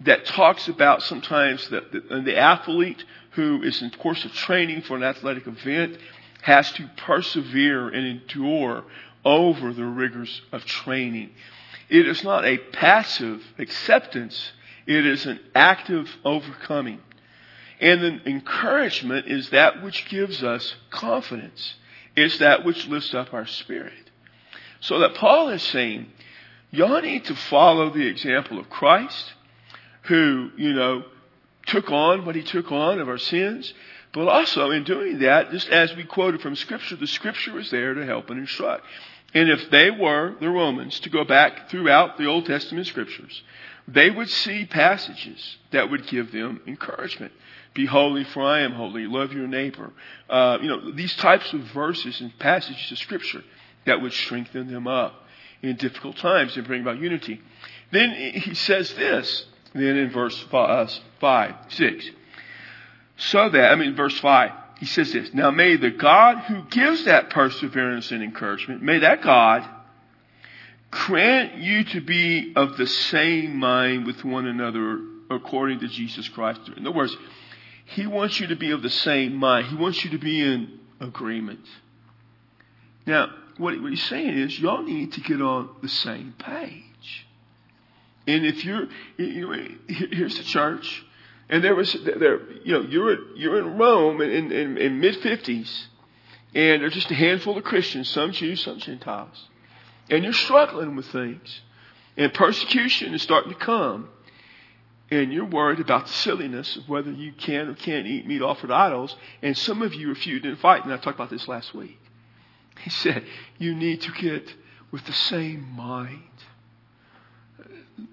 that 0.00 0.24
talks 0.26 0.68
about 0.68 1.02
sometimes 1.02 1.68
the, 1.68 1.82
the, 2.10 2.20
the 2.22 2.36
athlete 2.36 3.02
who 3.34 3.62
is 3.62 3.82
in 3.82 3.90
course 3.90 4.24
of 4.24 4.32
training 4.32 4.82
for 4.82 4.96
an 4.96 5.02
athletic 5.02 5.46
event 5.46 5.98
has 6.42 6.70
to 6.72 6.88
persevere 6.96 7.88
and 7.88 8.06
endure 8.06 8.84
over 9.24 9.72
the 9.72 9.84
rigors 9.84 10.42
of 10.52 10.64
training. 10.64 11.30
It 11.88 12.06
is 12.06 12.22
not 12.22 12.44
a 12.44 12.58
passive 12.58 13.42
acceptance, 13.58 14.52
it 14.86 15.06
is 15.06 15.26
an 15.26 15.40
active 15.54 16.08
overcoming. 16.24 17.00
And 17.80 18.02
then 18.02 18.22
encouragement 18.24 19.26
is 19.26 19.50
that 19.50 19.82
which 19.82 20.08
gives 20.08 20.42
us 20.42 20.74
confidence. 20.90 21.74
It's 22.16 22.38
that 22.38 22.64
which 22.64 22.86
lifts 22.86 23.14
up 23.14 23.34
our 23.34 23.46
spirit. 23.46 24.10
So 24.80 25.00
that 25.00 25.14
Paul 25.14 25.48
is 25.48 25.62
saying, 25.62 26.06
y'all 26.70 27.00
need 27.00 27.24
to 27.24 27.34
follow 27.34 27.90
the 27.90 28.06
example 28.06 28.58
of 28.58 28.70
Christ, 28.70 29.32
who, 30.02 30.50
you 30.56 30.72
know, 30.74 31.04
took 31.74 31.90
on 31.90 32.24
what 32.24 32.36
he 32.36 32.42
took 32.42 32.70
on 32.70 33.00
of 33.00 33.08
our 33.08 33.18
sins. 33.18 33.74
But 34.12 34.28
also 34.28 34.70
in 34.70 34.84
doing 34.84 35.18
that, 35.20 35.50
just 35.50 35.68
as 35.68 35.94
we 35.96 36.04
quoted 36.04 36.40
from 36.40 36.54
Scripture, 36.54 36.94
the 36.94 37.06
Scripture 37.06 37.58
is 37.58 37.70
there 37.70 37.94
to 37.94 38.06
help 38.06 38.30
and 38.30 38.38
instruct. 38.38 38.84
And 39.34 39.50
if 39.50 39.70
they 39.70 39.90
were, 39.90 40.36
the 40.38 40.48
Romans, 40.48 41.00
to 41.00 41.10
go 41.10 41.24
back 41.24 41.68
throughout 41.68 42.16
the 42.16 42.26
Old 42.26 42.46
Testament 42.46 42.86
Scriptures, 42.86 43.42
they 43.88 44.08
would 44.08 44.30
see 44.30 44.66
passages 44.66 45.56
that 45.72 45.90
would 45.90 46.06
give 46.06 46.30
them 46.30 46.60
encouragement. 46.64 47.32
Be 47.74 47.86
holy, 47.86 48.22
for 48.22 48.44
I 48.44 48.60
am 48.60 48.72
holy. 48.72 49.06
Love 49.06 49.32
your 49.32 49.48
neighbor. 49.48 49.92
Uh, 50.30 50.58
you 50.62 50.68
know, 50.68 50.92
these 50.92 51.16
types 51.16 51.52
of 51.52 51.60
verses 51.72 52.20
and 52.20 52.38
passages 52.38 52.92
of 52.92 52.98
Scripture 52.98 53.42
that 53.84 54.00
would 54.00 54.12
strengthen 54.12 54.72
them 54.72 54.86
up 54.86 55.24
in 55.60 55.74
difficult 55.74 56.16
times 56.18 56.56
and 56.56 56.64
bring 56.68 56.82
about 56.82 57.00
unity. 57.00 57.40
Then 57.90 58.10
he 58.12 58.54
says 58.54 58.94
this 58.94 59.46
then 59.82 59.96
in 59.96 60.10
verse 60.10 60.44
uh, 60.52 60.86
5, 61.20 61.54
6. 61.68 62.10
So 63.16 63.48
that, 63.48 63.72
I 63.72 63.74
mean, 63.76 63.94
verse 63.94 64.18
5, 64.20 64.50
he 64.78 64.86
says 64.86 65.12
this 65.12 65.32
Now 65.32 65.50
may 65.50 65.76
the 65.76 65.90
God 65.90 66.38
who 66.44 66.62
gives 66.64 67.04
that 67.04 67.30
perseverance 67.30 68.10
and 68.10 68.22
encouragement, 68.22 68.82
may 68.82 69.00
that 69.00 69.22
God 69.22 69.68
grant 70.90 71.56
you 71.56 71.84
to 71.84 72.00
be 72.00 72.52
of 72.54 72.76
the 72.76 72.86
same 72.86 73.56
mind 73.56 74.06
with 74.06 74.24
one 74.24 74.46
another 74.46 75.00
according 75.30 75.80
to 75.80 75.88
Jesus 75.88 76.28
Christ. 76.28 76.60
In 76.76 76.86
other 76.86 76.96
words, 76.96 77.16
He 77.86 78.06
wants 78.06 78.38
you 78.38 78.48
to 78.48 78.56
be 78.56 78.70
of 78.70 78.82
the 78.82 78.90
same 78.90 79.34
mind. 79.34 79.66
He 79.66 79.76
wants 79.76 80.04
you 80.04 80.10
to 80.10 80.18
be 80.18 80.40
in 80.40 80.78
agreement. 81.00 81.66
Now, 83.06 83.30
what, 83.56 83.74
he's 83.74 84.02
saying 84.04 84.38
is, 84.38 84.58
y'all 84.58 84.82
need 84.82 85.12
to 85.12 85.20
get 85.20 85.40
on 85.40 85.68
the 85.82 85.88
same 85.88 86.34
page. 86.38 86.82
And 88.26 88.46
if 88.46 88.64
you're, 88.64 88.86
here's 89.16 90.38
the 90.38 90.44
church, 90.44 91.04
and 91.48 91.62
there 91.62 91.74
was, 91.74 91.92
there, 91.92 92.40
you 92.64 92.72
know, 92.72 92.80
you're, 92.80 93.36
you're 93.36 93.58
in 93.58 93.76
Rome 93.76 94.20
in, 94.22 94.50
in, 94.50 94.78
in 94.78 95.00
mid 95.00 95.16
50s, 95.20 95.86
and 96.54 96.82
there's 96.82 96.94
just 96.94 97.10
a 97.10 97.14
handful 97.14 97.58
of 97.58 97.64
Christians, 97.64 98.08
some 98.08 98.32
Jews, 98.32 98.62
some 98.62 98.78
Gentiles. 98.78 99.48
And 100.08 100.24
you're 100.24 100.32
struggling 100.32 100.96
with 100.96 101.06
things. 101.06 101.60
And 102.16 102.32
persecution 102.32 103.14
is 103.14 103.22
starting 103.22 103.52
to 103.52 103.58
come. 103.58 104.08
And 105.10 105.32
you're 105.32 105.44
worried 105.44 105.80
about 105.80 106.06
the 106.06 106.12
silliness 106.12 106.76
of 106.76 106.88
whether 106.88 107.10
you 107.10 107.32
can 107.32 107.68
or 107.68 107.74
can't 107.74 108.06
eat 108.06 108.26
meat 108.26 108.40
offered 108.40 108.68
to 108.68 108.74
idols. 108.74 109.14
And 109.42 109.56
some 109.56 109.82
of 109.82 109.94
you, 109.94 110.14
you 110.14 110.40
didn't 110.40 110.60
fight, 110.60 110.84
and 110.84 110.92
I 110.92 110.96
talked 110.96 111.16
about 111.16 111.30
this 111.30 111.46
last 111.46 111.74
week, 111.74 111.98
he 112.80 112.90
said, 112.90 113.24
you 113.58 113.74
need 113.74 114.00
to 114.02 114.12
get 114.12 114.52
with 114.90 115.04
the 115.04 115.12
same 115.12 115.68
mind. 115.76 116.22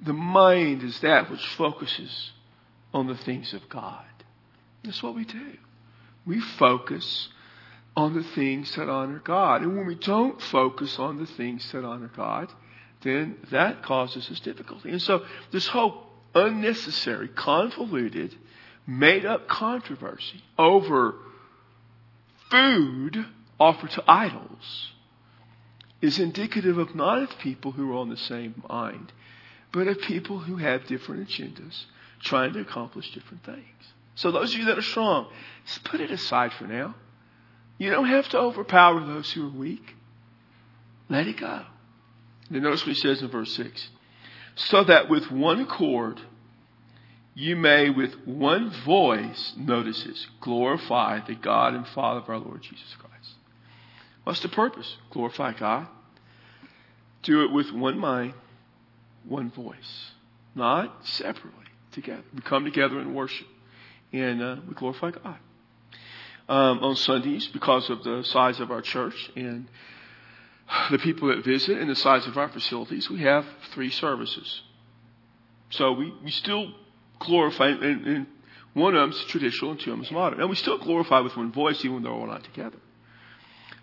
The 0.04 0.14
mind 0.14 0.84
is 0.84 1.00
that 1.02 1.30
which 1.30 1.46
focuses 1.56 2.32
on 2.94 3.08
the 3.08 3.18
things 3.18 3.54
of 3.54 3.68
God. 3.70 4.06
That's 4.84 5.02
what 5.02 5.16
we 5.16 5.26
do. 5.26 5.58
We 6.26 6.40
focus 6.40 7.30
on 7.96 8.14
the 8.14 8.24
things 8.24 8.76
that 8.76 8.90
honor 8.90 9.22
God. 9.24 9.62
And 9.62 9.76
when 9.76 9.88
we 9.88 9.96
don't 9.96 10.42
focus 10.42 10.98
on 11.00 11.18
the 11.18 11.26
things 11.26 11.70
that 11.72 11.84
honor 11.84 12.12
God, 12.16 12.52
then 13.02 13.38
that 13.52 13.84
causes 13.84 14.30
us 14.30 14.40
difficulty. 14.40 14.90
And 14.90 15.02
so 15.02 15.26
this 15.52 15.68
whole 15.68 16.08
unnecessary, 16.34 17.28
convoluted, 17.28 18.36
made 18.88 19.26
up 19.26 19.48
controversy 19.48 20.44
over 20.58 21.16
food 22.50 23.26
offered 23.60 23.92
to 23.92 24.04
idols 24.08 24.92
is 26.02 26.20
indicative 26.20 26.78
of 26.78 26.96
not 26.96 27.22
of 27.22 27.38
people 27.40 27.72
who 27.72 27.92
are 27.92 27.98
on 27.98 28.10
the 28.10 28.18
same 28.18 28.64
mind, 28.68 29.12
but 29.72 29.88
of 29.88 30.00
people 30.02 30.40
who 30.40 30.58
have 30.58 30.86
different 30.88 31.28
agendas 31.28 31.86
trying 32.20 32.54
to 32.54 32.60
accomplish 32.60 33.12
different 33.12 33.44
things. 33.44 33.66
So 34.16 34.32
those 34.32 34.54
of 34.54 34.60
you 34.60 34.66
that 34.66 34.78
are 34.78 34.84
strong, 34.84 35.28
just 35.66 35.84
put 35.84 36.02
it 36.02 36.12
aside 36.12 36.54
for 36.54 36.66
now. 36.66 36.96
You 37.78 37.90
don't 37.90 38.08
have 38.08 38.30
to 38.30 38.40
overpower 38.40 39.00
those 39.06 39.32
who 39.32 39.48
are 39.48 39.50
weak. 39.50 39.96
Let 41.10 41.28
it 41.28 41.38
go. 41.38 41.64
Then 42.50 42.64
notice 42.64 42.86
what 42.86 42.96
he 42.96 43.02
says 43.02 43.22
in 43.22 43.30
verse 43.30 43.54
6. 43.56 43.90
So 44.56 44.84
that 44.84 45.10
with 45.10 45.32
one 45.32 45.62
accord, 45.62 46.20
you 47.34 47.56
may 47.56 47.90
with 47.90 48.28
one 48.28 48.70
voice, 48.70 49.54
notice 49.58 50.04
this, 50.04 50.28
glorify 50.42 51.26
the 51.26 51.36
God 51.36 51.74
and 51.74 51.88
Father 51.88 52.20
of 52.20 52.30
our 52.30 52.38
Lord 52.38 52.62
Jesus 52.62 52.96
Christ. 53.00 53.36
What's 54.26 54.42
the 54.42 54.50
purpose? 54.50 54.98
Glorify 55.12 55.54
God. 55.54 55.88
Do 57.24 57.44
it 57.44 57.52
with 57.52 57.72
one 57.72 57.98
mind, 57.98 58.34
one 59.26 59.52
voice. 59.52 60.12
Not 60.56 61.06
separately, 61.06 61.66
together. 61.92 62.24
We 62.34 62.42
come 62.42 62.66
together 62.66 63.00
and 63.00 63.16
worship. 63.16 63.48
And 64.12 64.42
uh, 64.42 64.56
we 64.68 64.74
glorify 64.76 65.12
God 65.12 65.38
um, 66.50 66.80
on 66.84 66.96
Sundays 66.98 67.48
because 67.48 67.90
of 67.90 68.04
the 68.04 68.24
size 68.24 68.60
of 68.60 68.72
our 68.72 68.82
church 68.82 69.32
and 69.36 69.68
the 70.90 70.98
people 70.98 71.30
that 71.30 71.46
visit 71.46 71.78
and 71.78 71.90
the 71.90 71.96
size 71.96 72.28
of 72.28 72.38
our 72.38 72.50
facilities. 72.50 73.10
We 73.10 73.22
have 73.22 73.46
three 73.74 73.90
services. 73.90 74.62
So 75.70 75.94
we, 75.94 76.14
we 76.24 76.32
still 76.32 76.74
glorify, 77.20 77.70
and, 77.70 78.06
and 78.06 78.28
one 78.74 78.96
of 78.96 79.02
them 79.02 79.12
is 79.12 79.26
traditional 79.26 79.72
and 79.72 79.80
two 79.80 79.92
of 79.92 79.98
them 79.98 80.06
is 80.06 80.12
modern. 80.12 80.42
And 80.42 80.50
we 80.50 80.56
still 80.56 80.78
glorify 80.78 81.22
with 81.22 81.38
one 81.38 81.52
voice 81.52 81.84
even 81.86 82.04
though 82.04 82.20
we're 82.20 82.28
not 82.28 82.44
together. 82.44 82.78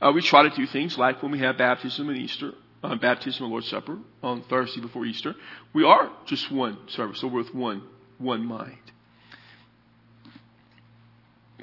Uh, 0.01 0.13
we 0.15 0.23
try 0.23 0.49
to 0.49 0.55
do 0.55 0.67
things 0.67 0.97
like 0.97 1.23
when 1.23 1.33
we 1.33 1.39
have 1.41 1.59
baptism 1.59 2.09
and 2.09 2.19
Easter, 2.19 2.53
uh, 2.83 2.95
baptism 2.97 3.45
and 3.45 3.51
Lord's 3.51 3.69
Supper 3.69 3.99
on 4.23 4.43
Thursday 4.45 4.81
before 4.81 5.05
Easter, 5.05 5.35
we 5.73 5.85
are 5.85 6.11
just 6.27 6.51
one 6.51 6.79
service, 6.89 7.21
so 7.21 7.29
we're 7.29 7.39
with 7.39 7.55
one, 7.55 7.83
one 8.19 8.45
mind 8.45 8.79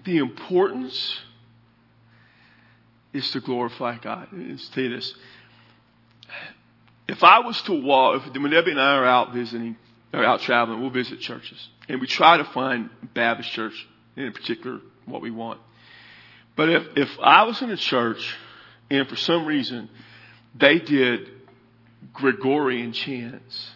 the 0.05 0.17
importance 0.17 1.19
is 3.11 3.29
to 3.31 3.41
glorify 3.41 3.97
God. 3.97 4.29
Let's 4.31 4.69
tell 4.69 4.83
you 4.83 4.95
this. 4.95 5.13
If 7.07 7.23
I 7.23 7.39
was 7.39 7.61
to 7.63 7.73
walk, 7.73 8.21
if, 8.25 8.33
Debbie 8.33 8.71
and 8.71 8.79
I 8.79 8.95
are 8.95 9.05
out 9.05 9.33
visiting, 9.33 9.77
or 10.13 10.23
out 10.23 10.41
traveling, 10.41 10.81
we'll 10.81 10.91
visit 10.91 11.19
churches. 11.19 11.67
And 11.89 11.99
we 11.99 12.07
try 12.07 12.37
to 12.37 12.45
find 12.45 12.89
Baptist 13.13 13.51
church, 13.51 13.87
in 14.15 14.31
particular, 14.31 14.79
what 15.05 15.21
we 15.21 15.31
want. 15.31 15.59
But 16.55 16.69
if, 16.69 16.83
if 16.95 17.09
I 17.21 17.43
was 17.43 17.61
in 17.61 17.69
a 17.69 17.77
church 17.77 18.35
and 18.89 19.07
for 19.07 19.15
some 19.15 19.45
reason 19.45 19.89
they 20.57 20.79
did 20.79 21.29
Gregorian 22.13 22.93
chants, 22.93 23.71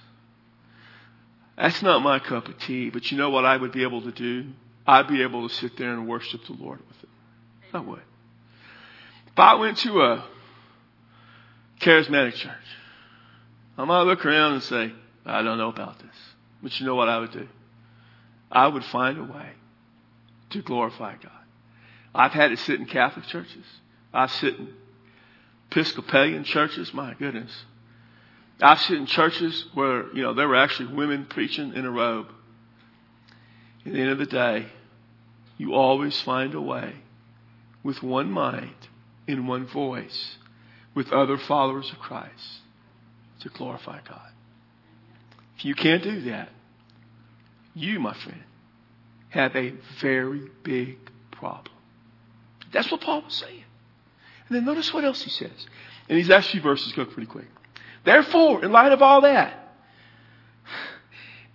that's 1.57 1.81
not 1.81 2.01
my 2.01 2.19
cup 2.19 2.47
of 2.47 2.57
tea. 2.59 2.89
But 2.89 3.11
you 3.11 3.17
know 3.17 3.29
what 3.29 3.45
I 3.45 3.57
would 3.57 3.73
be 3.73 3.83
able 3.83 4.01
to 4.03 4.11
do? 4.11 4.45
I'd 4.87 5.07
be 5.07 5.21
able 5.23 5.47
to 5.47 5.53
sit 5.53 5.77
there 5.77 5.91
and 5.91 6.07
worship 6.07 6.41
the 6.45 6.53
Lord 6.53 6.79
with 6.79 7.03
it. 7.03 7.09
I 7.73 7.79
would. 7.81 8.01
If 9.27 9.37
I 9.37 9.55
went 9.55 9.77
to 9.79 10.01
a 10.01 10.25
charismatic 11.81 12.33
church, 12.35 12.53
I 13.77 13.85
might 13.85 14.03
look 14.03 14.25
around 14.25 14.53
and 14.53 14.63
say, 14.63 14.91
I 15.25 15.41
don't 15.43 15.57
know 15.57 15.69
about 15.69 15.99
this. 15.99 16.15
But 16.63 16.79
you 16.79 16.85
know 16.85 16.95
what 16.95 17.09
I 17.09 17.19
would 17.19 17.31
do? 17.31 17.47
I 18.51 18.67
would 18.67 18.83
find 18.85 19.17
a 19.17 19.23
way 19.23 19.51
to 20.51 20.61
glorify 20.61 21.15
God. 21.15 21.31
I've 22.15 22.31
had 22.31 22.49
to 22.49 22.57
sit 22.57 22.79
in 22.79 22.85
Catholic 22.85 23.25
churches. 23.25 23.65
I've 24.13 24.31
sit 24.31 24.57
in 24.57 24.73
Episcopalian 25.71 26.43
churches. 26.43 26.93
My 26.93 27.13
goodness. 27.13 27.65
I've 28.61 28.81
seen 28.81 29.05
churches 29.05 29.65
where, 29.73 30.13
you 30.13 30.21
know, 30.21 30.33
there 30.33 30.47
were 30.47 30.55
actually 30.55 30.93
women 30.93 31.25
preaching 31.25 31.73
in 31.73 31.85
a 31.85 31.91
robe. 31.91 32.27
At 33.85 33.93
the 33.93 33.99
end 33.99 34.09
of 34.09 34.17
the 34.17 34.25
day, 34.25 34.67
you 35.57 35.73
always 35.73 36.19
find 36.21 36.53
a 36.53 36.61
way 36.61 36.95
with 37.83 38.03
one 38.03 38.31
mind, 38.31 38.75
in 39.27 39.47
one 39.47 39.65
voice, 39.65 40.37
with 40.93 41.13
other 41.13 41.37
followers 41.37 41.89
of 41.91 41.99
Christ 41.99 42.61
to 43.41 43.49
glorify 43.49 43.99
God. 44.07 44.31
If 45.57 45.65
you 45.65 45.75
can't 45.75 46.03
do 46.03 46.21
that, 46.23 46.49
you, 47.73 47.99
my 47.99 48.13
friend, 48.13 48.43
have 49.29 49.55
a 49.55 49.73
very 50.01 50.49
big 50.63 50.97
problem. 51.31 51.75
That's 52.71 52.91
what 52.91 53.01
Paul 53.01 53.21
was 53.21 53.35
saying. 53.35 53.63
And 54.49 54.57
then 54.57 54.65
notice 54.65 54.91
what 54.93 55.05
else 55.05 55.21
he 55.21 55.29
says. 55.29 55.67
And 56.09 56.17
these 56.17 56.27
last 56.27 56.49
few 56.49 56.61
verses 56.61 56.91
go 56.93 57.05
pretty 57.05 57.27
quick. 57.27 57.47
Therefore, 58.03 58.65
in 58.65 58.71
light 58.71 58.91
of 58.91 59.01
all 59.01 59.21
that, 59.21 59.75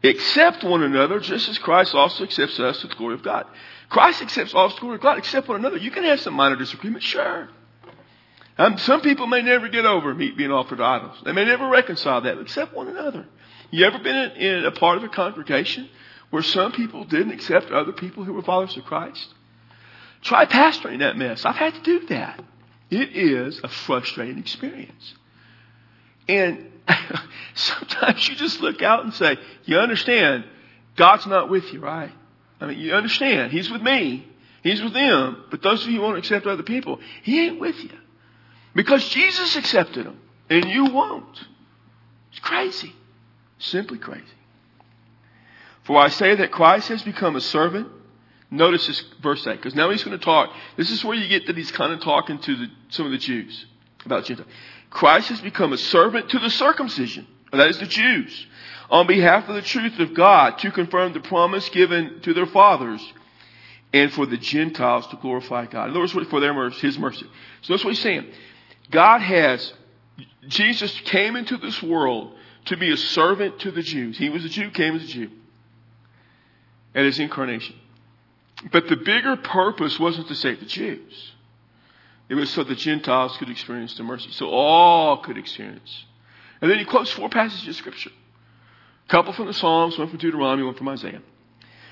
accept 0.05 0.63
one 0.63 0.83
another 0.83 1.19
just 1.19 1.49
as 1.49 1.59
Christ 1.59 1.95
also 1.95 2.25
accepts 2.25 2.61
us 2.61 2.81
to 2.81 2.87
the 2.87 2.95
glory 2.95 3.15
of 3.15 3.23
God. 3.23 3.47
Christ 3.89 4.23
accepts 4.23 4.55
all 4.55 4.69
to 4.69 4.75
the 4.75 4.81
glory 4.81 4.97
of 4.97 5.03
God, 5.03 5.19
accept 5.19 5.49
one 5.49 5.59
another. 5.59 5.77
You 5.77 5.91
can 5.91 6.05
have 6.05 6.21
some 6.21 6.35
minor 6.35 6.57
disagreement, 6.57 7.03
sure. 7.03 7.49
Um, 8.57 8.79
some 8.79 9.01
people 9.01 9.27
may 9.27 9.43
never 9.43 9.69
get 9.69 9.85
over 9.85 10.15
meat 10.15 10.37
being 10.37 10.53
offered 10.53 10.77
to 10.77 10.85
idols. 10.85 11.17
They 11.25 11.33
may 11.33 11.45
never 11.45 11.69
reconcile 11.69 12.21
that, 12.21 12.39
accept 12.39 12.75
one 12.75 12.87
another. 12.87 13.27
You 13.73 13.85
ever 13.87 13.99
been 13.99 14.15
in, 14.17 14.31
in 14.37 14.65
a 14.65 14.71
part 14.71 14.99
of 14.99 15.05
a 15.05 15.09
congregation 15.09 15.89
where 16.31 16.43
some 16.43 16.71
people 16.71 17.05
didn't 17.05 17.33
accept 17.33 17.73
other 17.73 17.93
people 17.93 18.23
who 18.23 18.33
were 18.33 18.43
followers 18.43 18.77
of 18.77 18.85
Christ? 18.85 19.35
Try 20.23 20.47
pastoring 20.47 21.01
that 21.01 21.17
mess. 21.17 21.45
I've 21.45 21.57
had 21.57 21.75
to 21.75 21.83
do 21.83 22.07
that. 22.07 22.41
It 22.91 23.17
is 23.17 23.61
a 23.63 23.69
frustrating 23.69 24.39
experience. 24.39 25.15
And 26.29 26.71
sometimes 27.55 28.29
you 28.29 28.35
just 28.37 28.61
look 28.61 28.83
out 28.83 29.05
and 29.05 29.15
say, 29.15 29.37
you 29.65 29.79
understand, 29.79 30.45
God's 30.97 31.27
not 31.27 31.49
with 31.49 31.73
you, 31.73 31.81
right? 31.81 32.13
I 32.61 32.67
mean, 32.67 32.79
you 32.79 32.95
understand, 32.95 33.53
He's 33.53 33.71
with 33.71 33.83
me. 33.83 34.27
He's 34.63 34.83
with 34.83 34.95
them. 34.95 35.45
But 35.51 35.63
those 35.63 35.83
of 35.83 35.91
you 35.91 35.97
who 35.97 36.03
won't 36.03 36.19
accept 36.19 36.47
other 36.47 36.63
people, 36.63 37.01
He 37.23 37.47
ain't 37.47 37.61
with 37.61 37.77
you. 37.83 37.91
Because 38.75 39.07
Jesus 39.09 39.57
accepted 39.57 40.07
them, 40.07 40.19
and 40.51 40.65
you 40.65 40.87
won't. 40.87 41.39
It's 42.31 42.41
crazy. 42.41 42.93
Simply 43.59 43.99
crazy. 43.99 44.25
For 45.85 45.99
I 45.99 46.09
say 46.09 46.35
that 46.37 46.51
Christ 46.51 46.89
has 46.89 47.03
become 47.03 47.37
a 47.37 47.41
servant. 47.41 47.89
Notice 48.51 48.87
this 48.87 49.03
verse 49.23 49.47
8, 49.47 49.57
because 49.57 49.75
now 49.75 49.91
he's 49.91 50.05
going 50.05 50.19
to 50.19 50.25
talk. 50.25 50.51
This 50.77 50.91
is 50.91 51.05
where 51.05 51.17
you 51.17 51.29
get 51.29 51.47
that 51.47 51.57
he's 51.57 51.73
kind 51.73 51.93
of 51.93 52.01
talking 52.01 52.39
to 52.39 52.57
the, 52.57 52.67
some 52.91 53.07
of 53.07 53.13
the 53.13 53.19
Jews 53.19 53.67
about 54.05 54.25
Gentiles. 54.25 54.51
Christ 54.91 55.29
has 55.31 55.41
become 55.41 55.73
a 55.73 55.79
servant 55.79 56.31
to 56.31 56.39
the 56.39 56.51
circumcision, 56.51 57.27
that 57.53 57.69
is 57.69 57.79
the 57.79 57.87
Jews, 57.87 58.47
on 58.91 59.07
behalf 59.07 59.49
of 59.49 59.55
the 59.55 59.63
truth 59.63 59.99
of 59.99 60.15
God 60.15 60.59
to 60.59 60.71
confirm 60.71 61.13
the 61.13 61.21
promise 61.21 61.69
given 61.71 62.21
to 62.23 62.35
their 62.35 62.47
fathers 62.47 63.03
and 63.93 64.13
for 64.13 64.27
the 64.27 64.37
Gentiles 64.37 65.07
to 65.09 65.17
glorify 65.17 65.67
God. 65.67 65.85
In 65.85 65.91
other 65.91 66.01
words, 66.01 66.29
for 66.29 66.41
their 66.41 66.55
mercy, 66.55 66.81
His 66.81 66.99
mercy. 66.99 67.27
So 67.63 67.73
that's 67.73 67.85
what 67.85 67.91
he's 67.91 68.03
saying. 68.03 68.27
God 68.91 69.21
has 69.21 69.73
Jesus 70.47 70.93
came 71.07 71.37
into 71.37 71.57
this 71.57 71.83
world 71.83 72.35
to 72.67 72.77
be 72.77 72.93
a 72.93 72.97
servant 72.97 73.61
to 73.61 73.71
the 73.71 73.83
Jews. 73.83 74.19
He 74.19 74.29
was 74.29 74.45
a 74.45 74.49
Jew, 74.49 74.71
came 74.71 74.95
as 74.95 75.05
a 75.05 75.07
Jew 75.07 75.31
at 76.95 77.05
his 77.05 77.19
incarnation. 77.19 77.75
But 78.71 78.89
the 78.89 78.97
bigger 78.97 79.37
purpose 79.37 79.99
wasn't 79.99 80.29
to 80.29 80.35
save 80.35 80.61
the 80.61 80.67
Jews. 80.67 81.33
It 82.29 82.35
was 82.35 82.51
so 82.51 82.65
the 82.65 82.75
Gentiles 82.75 83.37
could 83.37 83.51
experience 83.51 83.95
the 83.95 84.03
mercy. 84.03 84.31
So 84.33 84.49
all 84.49 85.19
could 85.19 85.37
experience. 85.37 86.05
And 86.61 86.71
then 86.71 86.79
he 86.79 86.85
quotes 86.85 87.11
four 87.11 87.29
passages 87.29 87.69
of 87.69 87.77
scripture. 87.77 88.11
A 89.07 89.11
couple 89.11 89.33
from 89.35 89.47
the 89.47 89.53
Psalms, 89.53 89.99
one 89.99 90.09
from 90.09 90.19
Deuteronomy, 90.19 90.63
one 90.63 90.75
from 90.75 90.89
Isaiah. 90.89 91.21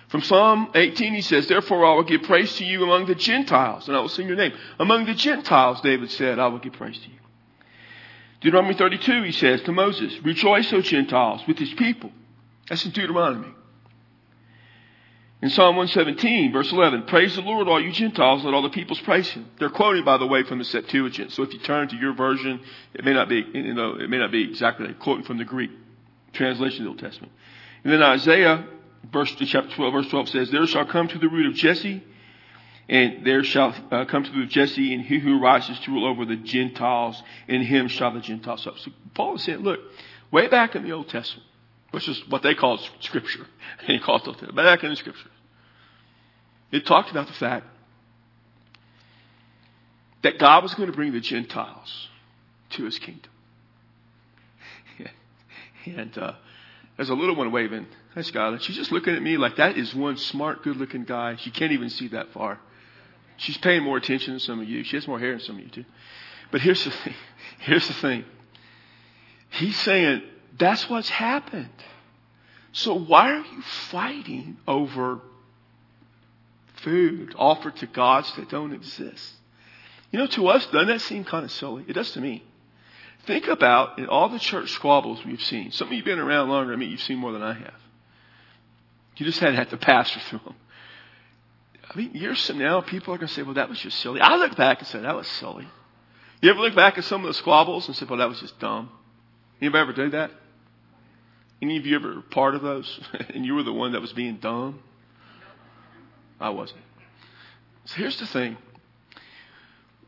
From 0.09 0.23
Psalm 0.23 0.71
18, 0.75 1.15
he 1.15 1.21
says, 1.21 1.47
Therefore 1.47 1.85
I 1.87 1.95
will 1.95 2.05
give 2.05 2.23
praise 2.23 2.55
to 2.57 2.65
you 2.65 2.83
among 2.83 3.07
the 3.07 3.15
Gentiles, 3.15 3.89
and 3.89 3.97
I 3.97 4.01
will 4.01 4.09
sing 4.09 4.27
your 4.27 4.37
name. 4.37 4.53
Among 4.79 5.05
the 5.05 5.15
Gentiles, 5.15 5.81
David 5.81 6.11
said, 6.11 6.39
I 6.39 6.49
will 6.49 6.59
give 6.59 6.75
praise 6.75 6.99
to 6.99 7.09
you. 7.09 7.19
Deuteronomy 8.41 8.75
32, 8.75 9.23
he 9.23 9.33
says 9.33 9.63
to 9.63 9.73
Moses, 9.73 10.19
Rejoice, 10.23 10.73
O 10.73 10.81
Gentiles, 10.81 11.43
with 11.47 11.59
his 11.59 11.73
people. 11.75 12.11
That's 12.69 12.85
in 12.85 12.91
Deuteronomy. 12.91 13.55
In 15.43 15.51
Psalm 15.51 15.75
117, 15.75 16.53
verse 16.53 16.71
11, 16.71 17.03
praise 17.03 17.35
the 17.35 17.43
Lord, 17.43 17.67
all 17.67 17.83
you 17.83 17.91
Gentiles, 17.91 18.45
let 18.45 18.55
all 18.55 18.63
the 18.63 18.71
peoples 18.71 19.01
praise 19.01 19.29
him. 19.29 19.51
They're 19.59 19.71
quoting, 19.71 20.05
by 20.05 20.17
the 20.17 20.27
way, 20.27 20.45
from 20.45 20.59
the 20.59 20.65
Septuagint. 20.65 21.33
So 21.33 21.43
if 21.43 21.53
you 21.53 21.59
turn 21.59 21.89
to 21.89 21.97
your 21.97 22.15
version, 22.15 22.61
it 22.95 23.05
may 23.05 23.13
not 23.13 23.29
be, 23.29 23.45
you 23.53 23.75
know, 23.75 23.97
it 23.97 24.09
may 24.09 24.19
not 24.19 24.31
be 24.31 24.45
exactly 24.45 24.95
quoting 24.95 25.25
from 25.25 25.39
the 25.39 25.45
Greek 25.45 25.73
translation 26.33 26.83
of 26.83 26.85
the 26.85 26.89
Old 26.91 26.99
Testament. 27.01 27.33
And 27.83 27.93
then 27.93 28.05
Isaiah, 28.05 28.65
verse, 29.13 29.35
chapter 29.37 29.75
12, 29.75 29.93
verse 29.93 30.09
12 30.11 30.29
says, 30.29 30.51
there 30.53 30.65
shall 30.69 30.87
come 30.87 31.09
to 31.09 31.19
the 31.19 31.29
root 31.29 31.47
of 31.47 31.55
Jesse, 31.55 32.05
and 32.89 33.27
there 33.27 33.43
shall 33.43 33.75
uh, 33.91 34.05
come 34.05 34.23
to 34.23 34.31
the 34.31 34.37
root 34.37 34.45
of 34.45 34.51
Jesse, 34.51 34.95
and 34.95 35.03
he 35.05 35.19
who 35.19 35.41
rises 35.41 35.77
to 35.81 35.91
rule 35.91 36.07
over 36.07 36.25
the 36.25 36.37
Gentiles, 36.37 37.21
in 37.49 37.63
him 37.63 37.89
shall 37.89 38.13
the 38.13 38.21
Gentiles 38.21 38.65
up. 38.69 38.79
So 38.79 38.93
Paul 39.15 39.35
is 39.35 39.43
saying, 39.43 39.59
look, 39.59 39.81
way 40.31 40.47
back 40.47 40.77
in 40.77 40.85
the 40.85 40.93
Old 40.93 41.09
Testament, 41.09 41.49
which 41.91 42.09
is 42.09 42.23
what 42.29 42.45
they 42.45 42.55
call 42.55 42.79
scripture. 43.01 43.47
And 43.81 43.89
he 43.89 43.99
calls 43.99 44.23
it 44.25 44.55
back 44.55 44.85
in 44.85 44.91
the 44.91 44.97
scripture. 44.97 45.31
It 46.73 46.87
talked 46.87 47.11
about 47.11 47.27
the 47.27 47.35
fact 47.35 47.67
that 50.23 50.39
God 50.39 50.63
was 50.63 50.75
going 50.75 50.91
to 50.91 50.97
bring 50.97 51.13
the 51.13 51.21
Gentiles 51.21 52.09
to 52.71 52.85
his 52.85 52.99
kingdom. 52.99 53.31
and 55.85 56.17
uh, 56.17 56.33
there's 56.97 57.11
a 57.11 57.15
little 57.15 57.37
one 57.37 57.53
waving. 57.53 57.87
Hi, 58.15 58.21
Skylar. 58.21 58.61
She's 58.61 58.77
just 58.77 58.91
looking 58.91 59.15
at 59.15 59.23
me 59.23 59.37
like 59.37 59.57
that 59.57 59.77
is 59.77 59.95
one 59.95 60.17
smart, 60.17 60.63
good 60.63 60.77
looking 60.77 61.05
guy. 61.05 61.37
She 61.37 61.51
can't 61.51 61.73
even 61.73 61.91
see 61.91 62.09
that 62.09 62.33
far. 62.33 62.59
She's 63.37 63.59
paying 63.59 63.83
more 63.83 63.99
attention 63.99 64.33
than 64.35 64.41
some 64.41 64.61
of 64.61 64.69
you. 64.69 64.83
She 64.85 64.97
has 64.97 65.07
more 65.07 65.19
hair 65.19 65.33
than 65.33 65.41
some 65.41 65.57
of 65.57 65.63
you, 65.63 65.71
too. 65.71 65.85
But 66.51 66.61
here's 66.61 66.85
the 66.85 66.91
thing. 66.91 67.15
Here's 67.59 67.87
the 67.87 67.95
thing. 67.95 68.25
He's 69.51 69.79
saying 69.79 70.23
that's 70.59 70.91
what's 70.91 71.09
happened. 71.09 71.69
So 72.73 72.95
why 72.95 73.33
are 73.33 73.45
you 73.45 73.63
fighting 73.63 74.57
over 74.67 75.21
food 76.83 77.35
offered 77.37 77.77
to 77.77 77.87
gods 77.87 78.33
that 78.37 78.49
don't 78.49 78.73
exist? 78.73 79.35
You 80.11 80.19
know, 80.19 80.27
to 80.27 80.49
us, 80.49 80.67
doesn't 80.67 80.89
that 80.89 81.01
seem 81.01 81.25
kind 81.25 81.45
of 81.45 81.51
silly? 81.53 81.85
It 81.89 81.95
does 81.95 82.11
to 82.13 82.21
me. 82.21 82.45
Think 83.27 83.47
about 83.47 83.99
in 83.99 84.07
all 84.07 84.29
the 84.29 84.39
church 84.39 84.71
squabbles 84.73 85.25
we've 85.25 85.43
seen. 85.43 85.71
Some 85.71 85.89
of 85.89 85.93
you 85.93 86.01
have 86.01 86.05
been 86.05 86.19
around 86.19 86.49
longer. 86.49 86.73
I 86.73 86.77
mean, 86.77 86.91
you've 86.91 87.03
seen 87.03 87.19
more 87.19 87.33
than 87.33 87.43
I 87.43 87.55
have. 87.55 87.75
You 89.17 89.27
just 89.27 89.39
had 89.39 89.51
to 89.51 89.57
have 89.57 89.71
to 89.71 89.77
pastor 89.77 90.21
through 90.29 90.41
them. 90.45 90.55
I 91.89 91.97
mean, 91.97 92.13
years 92.15 92.45
from 92.47 92.59
now, 92.59 92.81
people 92.81 93.15
are 93.15 93.19
going 93.19 93.29
to 93.29 93.35
say, 93.35 93.43
well, 93.43 93.55
that 93.55 93.69
was 93.69 93.79
just 93.79 94.01
silly. 94.01 94.21
I 94.21 94.37
look 94.37 94.57
back 94.57 94.79
and 94.79 94.89
say, 94.89 95.01
that 95.01 95.15
was 95.15 95.29
silly. 95.29 95.69
You 96.41 96.51
ever 96.51 96.61
look 96.61 96.75
back 96.75 96.99
at 96.99 97.05
some 97.05 97.23
of 97.23 97.29
the 97.29 97.35
squabbles 97.35 97.87
and 97.87 97.97
say, 97.97 98.07
well, 98.09 98.19
that 98.19 98.29
was 98.29 98.41
just 98.41 98.59
dumb? 98.59 98.91
Anybody 99.61 99.83
ever 99.83 99.93
do 99.93 100.11
that? 100.11 100.31
Any 101.61 101.77
of 101.77 101.87
you 101.87 101.95
ever 101.95 102.23
part 102.23 102.57
of 102.57 102.63
those? 102.63 103.01
and 103.35 103.47
you 103.47 103.55
were 103.55 103.63
the 103.63 103.73
one 103.73 103.93
that 103.93 104.01
was 104.01 104.13
being 104.13 104.39
dumb? 104.39 104.81
I 106.43 106.51
wasn't. 106.51 106.83
So 107.85 107.97
here's 107.97 108.19
the 108.19 108.27
thing. 108.27 108.57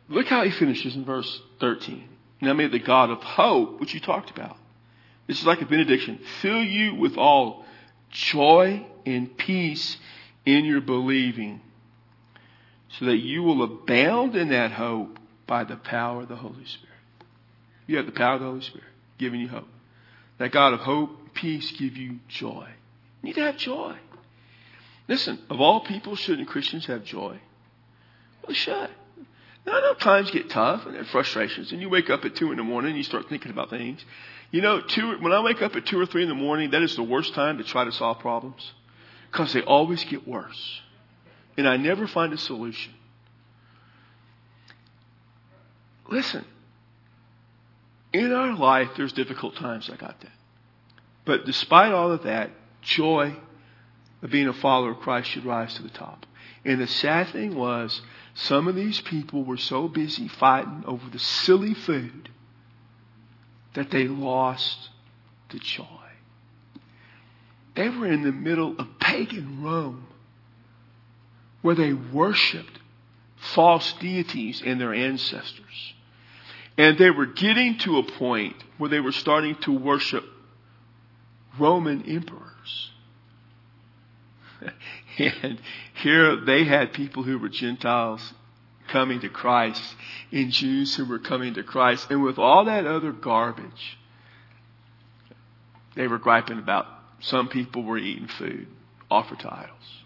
Look 0.08 0.26
how 0.26 0.44
he 0.44 0.50
finishes 0.50 0.96
in 0.96 1.04
verse 1.04 1.40
13. 1.60 2.08
Now 2.40 2.52
may 2.52 2.66
the 2.66 2.78
God 2.78 3.10
of 3.10 3.22
hope, 3.22 3.80
which 3.80 3.94
you 3.94 4.00
talked 4.00 4.30
about, 4.30 4.56
this 5.26 5.40
is 5.40 5.46
like 5.46 5.62
a 5.62 5.66
benediction, 5.66 6.18
fill 6.42 6.62
you 6.62 6.94
with 6.94 7.16
all 7.16 7.64
joy 8.10 8.84
and 9.06 9.34
peace 9.36 9.96
in 10.44 10.64
your 10.64 10.80
believing, 10.80 11.60
so 12.98 13.06
that 13.06 13.16
you 13.16 13.42
will 13.42 13.62
abound 13.62 14.36
in 14.36 14.50
that 14.50 14.72
hope 14.72 15.18
by 15.46 15.64
the 15.64 15.76
power 15.76 16.22
of 16.22 16.28
the 16.28 16.36
Holy 16.36 16.64
Spirit. 16.66 16.94
You 17.86 17.96
have 17.96 18.06
the 18.06 18.12
power 18.12 18.34
of 18.34 18.40
the 18.40 18.46
Holy 18.46 18.60
Spirit 18.60 18.86
giving 19.18 19.40
you 19.40 19.48
hope. 19.48 19.68
That 20.38 20.52
God 20.52 20.74
of 20.74 20.80
hope, 20.80 21.34
peace 21.34 21.72
give 21.72 21.96
you 21.96 22.18
joy. 22.28 22.68
You 23.22 23.28
need 23.28 23.34
to 23.34 23.42
have 23.42 23.56
joy. 23.56 23.96
Listen, 25.08 25.38
of 25.50 25.60
all 25.60 25.80
people, 25.80 26.16
shouldn't 26.16 26.48
Christians 26.48 26.86
have 26.86 27.04
joy? 27.04 27.38
Well, 28.42 28.48
they 28.48 28.54
should. 28.54 28.90
Now, 29.66 29.72
I 29.72 29.80
know 29.80 29.94
times 29.94 30.30
get 30.30 30.50
tough 30.50 30.86
and 30.86 30.94
there 30.94 31.02
are 31.02 31.06
frustrations, 31.06 31.72
and 31.72 31.80
you 31.80 31.88
wake 31.88 32.10
up 32.10 32.24
at 32.24 32.36
two 32.36 32.50
in 32.50 32.58
the 32.58 32.64
morning 32.64 32.90
and 32.90 32.98
you 32.98 33.04
start 33.04 33.28
thinking 33.28 33.50
about 33.50 33.70
things. 33.70 34.04
You 34.50 34.60
know, 34.60 34.80
two, 34.80 35.18
when 35.20 35.32
I 35.32 35.40
wake 35.40 35.62
up 35.62 35.74
at 35.74 35.86
two 35.86 35.98
or 35.98 36.06
three 36.06 36.22
in 36.22 36.28
the 36.28 36.34
morning, 36.34 36.70
that 36.70 36.82
is 36.82 36.96
the 36.96 37.02
worst 37.02 37.34
time 37.34 37.58
to 37.58 37.64
try 37.64 37.84
to 37.84 37.92
solve 37.92 38.18
problems 38.18 38.72
because 39.30 39.52
they 39.52 39.62
always 39.62 40.04
get 40.04 40.28
worse, 40.28 40.80
and 41.56 41.68
I 41.68 41.76
never 41.76 42.06
find 42.06 42.32
a 42.32 42.38
solution. 42.38 42.92
Listen, 46.08 46.44
in 48.12 48.32
our 48.32 48.54
life, 48.56 48.90
there's 48.96 49.12
difficult 49.12 49.56
times. 49.56 49.90
I 49.90 49.96
got 49.96 50.20
that. 50.20 50.30
But 51.24 51.46
despite 51.46 51.92
all 51.92 52.12
of 52.12 52.24
that, 52.24 52.50
joy 52.82 53.34
of 54.24 54.30
being 54.30 54.48
a 54.48 54.54
follower 54.54 54.92
of 54.92 55.00
Christ 55.00 55.30
should 55.30 55.44
rise 55.44 55.74
to 55.74 55.82
the 55.82 55.90
top. 55.90 56.24
And 56.64 56.80
the 56.80 56.86
sad 56.86 57.28
thing 57.28 57.54
was, 57.54 58.00
some 58.32 58.66
of 58.66 58.74
these 58.74 59.00
people 59.02 59.44
were 59.44 59.58
so 59.58 59.86
busy 59.86 60.28
fighting 60.28 60.82
over 60.86 61.08
the 61.10 61.18
silly 61.18 61.74
food 61.74 62.30
that 63.74 63.90
they 63.90 64.08
lost 64.08 64.88
the 65.50 65.58
joy. 65.58 65.84
They 67.76 67.90
were 67.90 68.06
in 68.06 68.22
the 68.22 68.32
middle 68.32 68.74
of 68.78 68.98
pagan 68.98 69.62
Rome 69.62 70.06
where 71.60 71.74
they 71.74 71.92
worshiped 71.92 72.78
false 73.36 73.92
deities 73.94 74.62
and 74.64 74.80
their 74.80 74.94
ancestors. 74.94 75.94
And 76.78 76.96
they 76.98 77.10
were 77.10 77.26
getting 77.26 77.78
to 77.78 77.98
a 77.98 78.02
point 78.02 78.56
where 78.78 78.88
they 78.88 79.00
were 79.00 79.12
starting 79.12 79.56
to 79.62 79.72
worship 79.72 80.24
Roman 81.58 82.02
emperors. 82.08 82.90
and 85.18 85.60
here 85.94 86.36
they 86.36 86.64
had 86.64 86.92
people 86.92 87.22
who 87.22 87.38
were 87.38 87.48
Gentiles 87.48 88.32
coming 88.88 89.20
to 89.20 89.28
Christ 89.28 89.82
and 90.32 90.50
Jews 90.50 90.94
who 90.94 91.04
were 91.04 91.18
coming 91.18 91.54
to 91.54 91.62
Christ. 91.62 92.08
And 92.10 92.22
with 92.22 92.38
all 92.38 92.66
that 92.66 92.86
other 92.86 93.12
garbage, 93.12 93.98
they 95.96 96.06
were 96.06 96.18
griping 96.18 96.58
about 96.58 96.86
some 97.20 97.48
people 97.48 97.82
were 97.82 97.98
eating 97.98 98.28
food 98.28 98.66
offered 99.10 99.40
to 99.40 99.52
idols. 99.52 100.02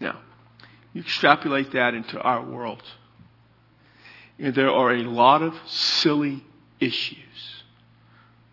Now, 0.00 0.20
you 0.92 1.02
extrapolate 1.02 1.72
that 1.72 1.94
into 1.94 2.20
our 2.20 2.44
world. 2.44 2.82
And 4.38 4.54
there 4.54 4.70
are 4.70 4.94
a 4.94 5.02
lot 5.02 5.42
of 5.42 5.54
silly 5.66 6.42
issues 6.78 7.18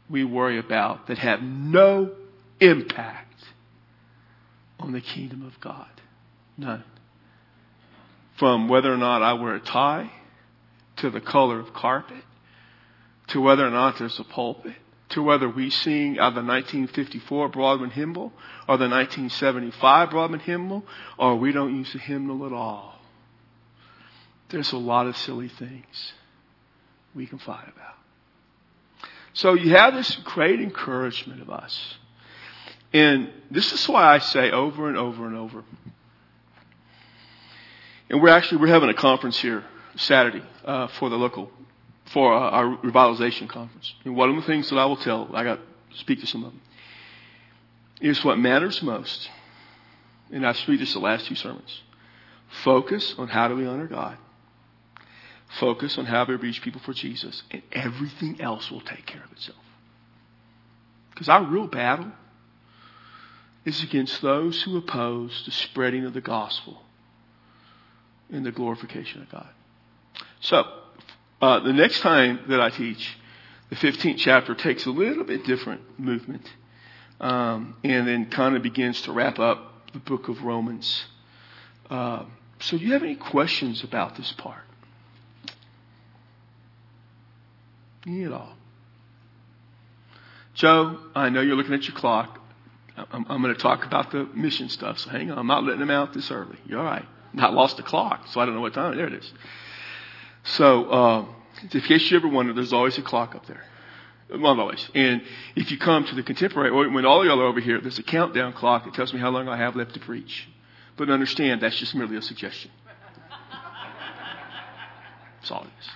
we 0.10 0.24
worry 0.24 0.60
about 0.60 1.08
that 1.08 1.18
have 1.18 1.42
no 1.42 2.12
impact 2.60 3.27
on 4.80 4.92
the 4.92 5.02
kingdom 5.02 5.46
of 5.46 5.60
God. 5.60 5.90
None. 6.58 6.84
From 8.38 8.68
whether 8.68 8.94
or 8.94 8.98
not 8.98 9.24
I 9.24 9.34
wear 9.34 9.56
a 9.56 9.60
tie, 9.60 10.12
to 10.98 11.10
the 11.10 11.22
color 11.22 11.60
of 11.60 11.74
carpet, 11.74 12.24
to 13.28 13.42
whether 13.42 13.66
or 13.66 13.70
not 13.70 13.98
there's 13.98 14.20
a 14.20 14.24
pulpit, 14.24 14.76
to 15.10 15.24
whether 15.24 15.48
we 15.48 15.70
sing 15.70 16.20
out 16.20 16.34
the 16.34 16.44
1954 16.44 17.50
Broadman 17.50 17.92
hymnal 17.92 18.34
or 18.68 18.78
the 18.78 18.90
1975 18.90 20.10
Broadman 20.10 20.40
hymnal, 20.42 20.84
or 21.18 21.36
we 21.36 21.52
don't 21.52 21.76
use 21.76 21.94
the 21.94 22.00
hymnal 22.00 22.46
at 22.46 22.54
all. 22.54 23.00
There's 24.50 24.72
a 24.72 24.78
lot 24.78 25.08
of 25.08 25.18
silly 25.18 25.50
things 25.50 26.14
we 27.14 27.26
can 27.26 27.40
fight 27.40 27.68
about. 27.68 27.96
So 29.34 29.54
you 29.54 29.76
have 29.76 29.94
this 29.94 30.16
great 30.24 30.60
encouragement 30.60 31.42
of 31.42 31.50
us. 31.50 31.96
And 32.94 33.30
this 33.52 33.74
is 33.74 33.88
why 33.88 34.14
I 34.14 34.20
say 34.20 34.52
over 34.52 34.88
and 34.88 34.98
over 34.98 35.28
and 35.28 35.36
over. 35.36 35.64
And 38.10 38.22
we're 38.22 38.30
actually, 38.30 38.60
we're 38.60 38.68
having 38.68 38.90
a 38.90 38.94
conference 38.94 39.38
here 39.40 39.64
Saturday, 39.96 40.44
uh, 40.64 40.88
for 40.88 41.10
the 41.10 41.18
local, 41.18 41.52
for 42.06 42.34
uh, 42.34 42.40
our 42.40 42.78
revitalization 42.78 43.50
conference. 43.50 43.94
And 44.06 44.16
one 44.16 44.30
of 44.30 44.36
the 44.36 44.44
things 44.44 44.70
that 44.70 44.78
I 44.78 44.86
will 44.86 44.96
tell, 44.96 45.30
I 45.34 45.44
got 45.44 45.56
to 45.56 45.98
speak 45.98 46.22
to 46.22 46.28
some 46.28 46.44
of 46.44 46.52
them, 46.52 46.62
is 48.00 48.24
what 48.24 48.38
matters 48.38 48.82
most. 48.82 49.30
And 50.32 50.46
I've 50.46 50.58
speak 50.58 50.80
this 50.80 50.94
the 50.94 51.00
last 51.00 51.26
two 51.26 51.36
sermons. 51.36 51.82
Focus 52.64 53.16
on 53.18 53.28
how 53.28 53.48
do 53.48 53.56
we 53.56 53.66
honor 53.66 53.88
God 53.88 54.18
Focus 55.48 55.98
on 55.98 56.06
how 56.06 56.26
we 56.26 56.36
reach 56.36 56.62
people 56.62 56.82
for 56.82 56.94
Jesus, 56.94 57.44
and 57.52 57.62
everything 57.72 58.42
else 58.42 58.70
will 58.70 58.82
take 58.82 59.06
care 59.06 59.24
of 59.24 59.32
itself. 59.32 59.58
Because 61.12 61.30
our 61.30 61.44
real 61.44 61.68
battle 61.68 62.12
is 63.68 63.84
against 63.84 64.22
those 64.22 64.62
who 64.64 64.78
oppose 64.78 65.44
the 65.46 65.52
spreading 65.52 66.06
of 66.06 66.14
the 66.14 66.22
gospel 66.22 66.82
and 68.32 68.46
the 68.46 68.52
glorification 68.52 69.22
of 69.22 69.30
God. 69.30 69.50
So, 70.40 70.64
uh, 71.42 71.60
the 71.60 71.74
next 71.74 72.00
time 72.00 72.40
that 72.48 72.62
I 72.62 72.70
teach, 72.70 73.18
the 73.70 73.76
15th 73.76 74.20
chapter 74.20 74.56
takes 74.56 74.86
a 74.86 74.90
little 74.90 75.26
bit 75.26 75.44
different 75.44 76.00
movement 76.00 76.50
um, 77.20 77.76
and 77.84 78.08
then 78.08 78.30
kind 78.30 78.56
of 78.56 78.64
begins 78.64 79.02
to 79.02 79.12
wrap 79.12 79.38
up 79.38 79.92
the 79.92 80.00
book 80.00 80.30
of 80.30 80.44
Romans. 80.44 81.06
Uh, 81.90 82.24
so, 82.62 82.78
do 82.78 82.86
you 82.86 82.94
have 82.94 83.04
any 83.04 83.16
questions 83.16 83.84
about 83.84 84.16
this 84.16 84.32
part? 84.32 84.64
Any 88.06 88.24
at 88.24 88.32
all? 88.32 88.54
Joe, 90.54 91.00
I 91.14 91.28
know 91.28 91.42
you're 91.42 91.58
looking 91.58 91.74
at 91.74 91.86
your 91.86 91.98
clock. 91.98 92.37
I'm, 92.98 93.26
I'm 93.30 93.42
going 93.42 93.54
to 93.54 93.62
talk 93.62 93.86
about 93.86 94.12
the 94.12 94.26
mission 94.34 94.70
stuff, 94.70 95.00
so 95.00 95.10
hang 95.10 95.32
on. 95.32 95.38
I'm 95.38 95.48
not 95.48 95.64
letting 95.64 95.80
them 95.80 95.92
out 95.92 96.14
this 96.14 96.32
early. 96.32 96.58
You're 96.66 96.80
all 96.80 96.86
right. 96.86 97.06
I 97.38 97.50
lost 97.50 97.78
the 97.78 97.84
clock, 97.84 98.28
so 98.30 98.40
I 98.40 98.46
don't 98.46 98.56
know 98.56 98.62
what 98.62 98.74
time. 98.74 98.98
There 98.98 99.08
it 99.08 99.14
is. 99.14 99.32
So, 100.44 100.86
uh, 100.86 101.26
in 101.72 101.82
case 101.82 102.10
you 102.10 102.18
ever 102.18 102.28
wonder, 102.28 102.54
there's 102.54 102.74
always 102.74 102.98
a 102.98 103.02
clock 103.02 103.36
up 103.36 103.46
there. 103.46 103.64
Not 104.30 104.60
always. 104.60 104.90
And 104.94 105.22
if 105.56 105.72
you 105.72 105.78
come 105.78 106.06
to 106.06 106.16
the 106.16 106.24
contemporary, 106.24 106.72
when 106.90 107.06
all 107.06 107.26
y'all 107.26 107.40
are 107.40 107.46
over 107.46 107.60
here, 107.60 107.80
there's 107.80 108.00
a 108.00 108.04
countdown 108.04 108.54
clock 108.54 108.86
that 108.86 108.94
tells 108.94 109.14
me 109.14 109.20
how 109.20 109.30
long 109.30 109.48
I 109.48 109.58
have 109.58 109.76
left 109.76 109.94
to 109.94 110.00
preach. 110.00 110.48
But 110.98 111.10
understand, 111.10 111.62
that's 111.62 111.78
just 111.78 111.96
merely 111.96 112.18
a 112.18 112.22
suggestion. 112.22 112.72
That's 115.40 115.52
all 115.52 115.62
it 115.62 115.70
is. 115.80 115.90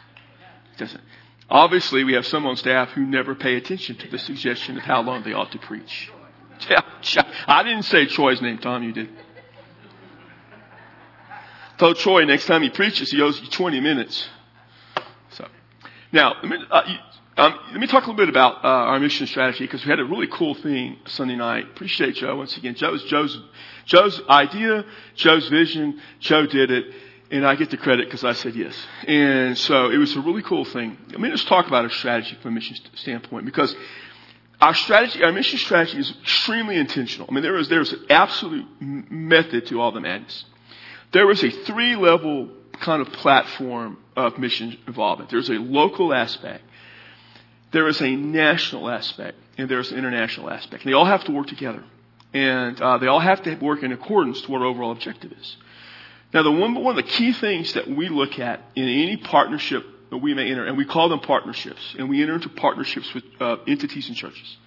It 0.74 0.78
doesn't. 0.78 1.04
Obviously, 1.50 2.04
we 2.04 2.14
have 2.14 2.26
some 2.26 2.46
on 2.46 2.56
staff 2.56 2.90
who 2.92 3.02
never 3.02 3.36
pay 3.36 3.56
attention 3.56 3.98
to 3.98 4.08
the 4.08 4.20
suggestion 4.20 4.78
of 4.78 4.84
how 4.84 5.02
long 5.02 5.24
they 5.24 5.34
ought 5.34 5.52
to 5.52 5.60
preach. 5.60 6.10
I 7.48 7.64
didn't 7.64 7.84
say 7.84 8.06
Troy's 8.06 8.42
name, 8.42 8.58
Tom, 8.58 8.84
you 8.84 8.94
did. 8.94 9.10
Told 11.78 11.98
Troy 11.98 12.26
next 12.26 12.46
time 12.46 12.62
he 12.62 12.70
preaches, 12.70 13.12
he 13.12 13.22
owes 13.22 13.42
you 13.42 13.48
20 13.48 13.80
minutes. 13.80 14.30
So, 15.32 15.48
now, 16.12 16.36
let 16.44 16.46
me, 16.46 16.58
uh, 16.70 16.84
um, 17.38 17.60
let 17.72 17.80
me 17.80 17.88
talk 17.88 18.04
a 18.04 18.08
little 18.12 18.18
bit 18.24 18.30
about 18.30 18.64
uh, 18.64 18.68
our 18.68 19.00
mission 19.00 19.26
strategy 19.26 19.64
because 19.64 19.84
we 19.84 19.90
had 19.90 20.00
a 20.00 20.06
really 20.06 20.28
cool 20.28 20.54
thing 20.54 20.98
Sunday 21.06 21.36
night. 21.36 21.66
Appreciate 21.66 22.16
Joe 22.16 22.36
once 22.36 22.56
again. 22.58 22.76
Joe's 22.76 23.04
Joe's 23.06 23.42
Joe's 23.86 24.22
idea, 24.30 24.86
Joe's 25.16 25.48
vision. 25.50 26.00
Joe 26.20 26.46
did 26.46 26.70
it 26.70 26.86
and 27.32 27.48
I 27.48 27.56
get 27.56 27.72
the 27.72 27.78
credit 27.78 28.08
because 28.08 28.24
I 28.26 28.34
said 28.34 28.56
yes. 28.56 28.76
And 29.08 29.58
so 29.58 29.90
it 29.90 29.98
was 29.98 30.16
a 30.16 30.22
really 30.22 30.42
cool 30.44 30.66
thing. 30.66 30.98
I 31.16 31.18
mean, 31.18 31.32
let's 31.32 31.46
talk 31.46 31.66
about 31.66 31.86
our 31.86 31.90
strategy 31.90 32.38
from 32.42 32.52
a 32.52 32.56
mission 32.56 32.76
standpoint 32.96 33.46
because 33.46 33.74
our 34.62 34.76
strategy, 34.76 35.24
our 35.24 35.32
mission 35.32 35.58
strategy 35.58 35.98
is 35.98 36.14
extremely 36.22 36.78
intentional. 36.78 37.28
I 37.30 37.34
mean, 37.34 37.44
there 37.44 37.58
is, 37.58 37.68
there 37.68 37.82
is 37.82 37.94
an 37.94 38.06
absolute 38.10 38.68
method 38.80 39.66
to 39.68 39.82
all 39.82 39.92
the 39.92 40.02
madness. 40.02 40.46
There 41.12 41.30
is 41.32 41.44
a 41.44 41.50
three 41.50 41.96
level 41.96 42.50
kind 42.74 43.02
of 43.02 43.12
platform 43.14 43.98
of 44.16 44.38
mission 44.38 44.78
involvement. 44.88 45.32
There's 45.32 45.50
a 45.50 45.54
local 45.54 46.14
aspect. 46.14 46.64
There 47.72 47.88
is 47.88 48.02
a 48.02 48.16
national 48.16 48.90
aspect 48.90 49.38
and 49.58 49.70
there's 49.70 49.92
an 49.92 49.98
international 49.98 50.50
aspect. 50.50 50.84
And 50.84 50.92
they 50.92 50.96
all 50.96 51.06
have 51.06 51.24
to 51.26 51.32
work 51.32 51.48
together. 51.48 51.84
And 52.34 52.80
uh, 52.80 52.98
they 53.00 53.08
all 53.08 53.20
have 53.20 53.44
to 53.44 53.56
work 53.56 53.84
in 53.84 53.92
accordance 53.92 54.42
to 54.42 54.52
what 54.52 54.62
our 54.62 54.68
overall 54.68 54.92
objective 54.92 55.32
is. 55.34 55.58
Now, 56.34 56.44
the 56.44 56.52
one, 56.52 56.76
one 56.76 56.98
of 56.98 57.04
the 57.04 57.10
key 57.12 57.34
things 57.34 57.74
that 57.74 57.90
we 57.90 58.08
look 58.08 58.40
at 58.40 58.62
in 58.76 58.84
any 58.84 59.18
partnership 59.18 59.86
that 60.12 60.18
we 60.18 60.34
may 60.36 60.52
enter, 60.52 60.66
and 60.66 60.78
we 60.78 60.86
call 60.86 61.10
them 61.10 61.22
partnerships, 61.22 61.96
and 61.98 62.10
we 62.10 62.22
enter 62.22 62.36
into 62.36 62.50
partnerships 62.50 63.12
with 63.14 63.24
uh, 63.40 63.58
entities 63.66 64.08
and 64.08 64.16
churches, 64.16 64.58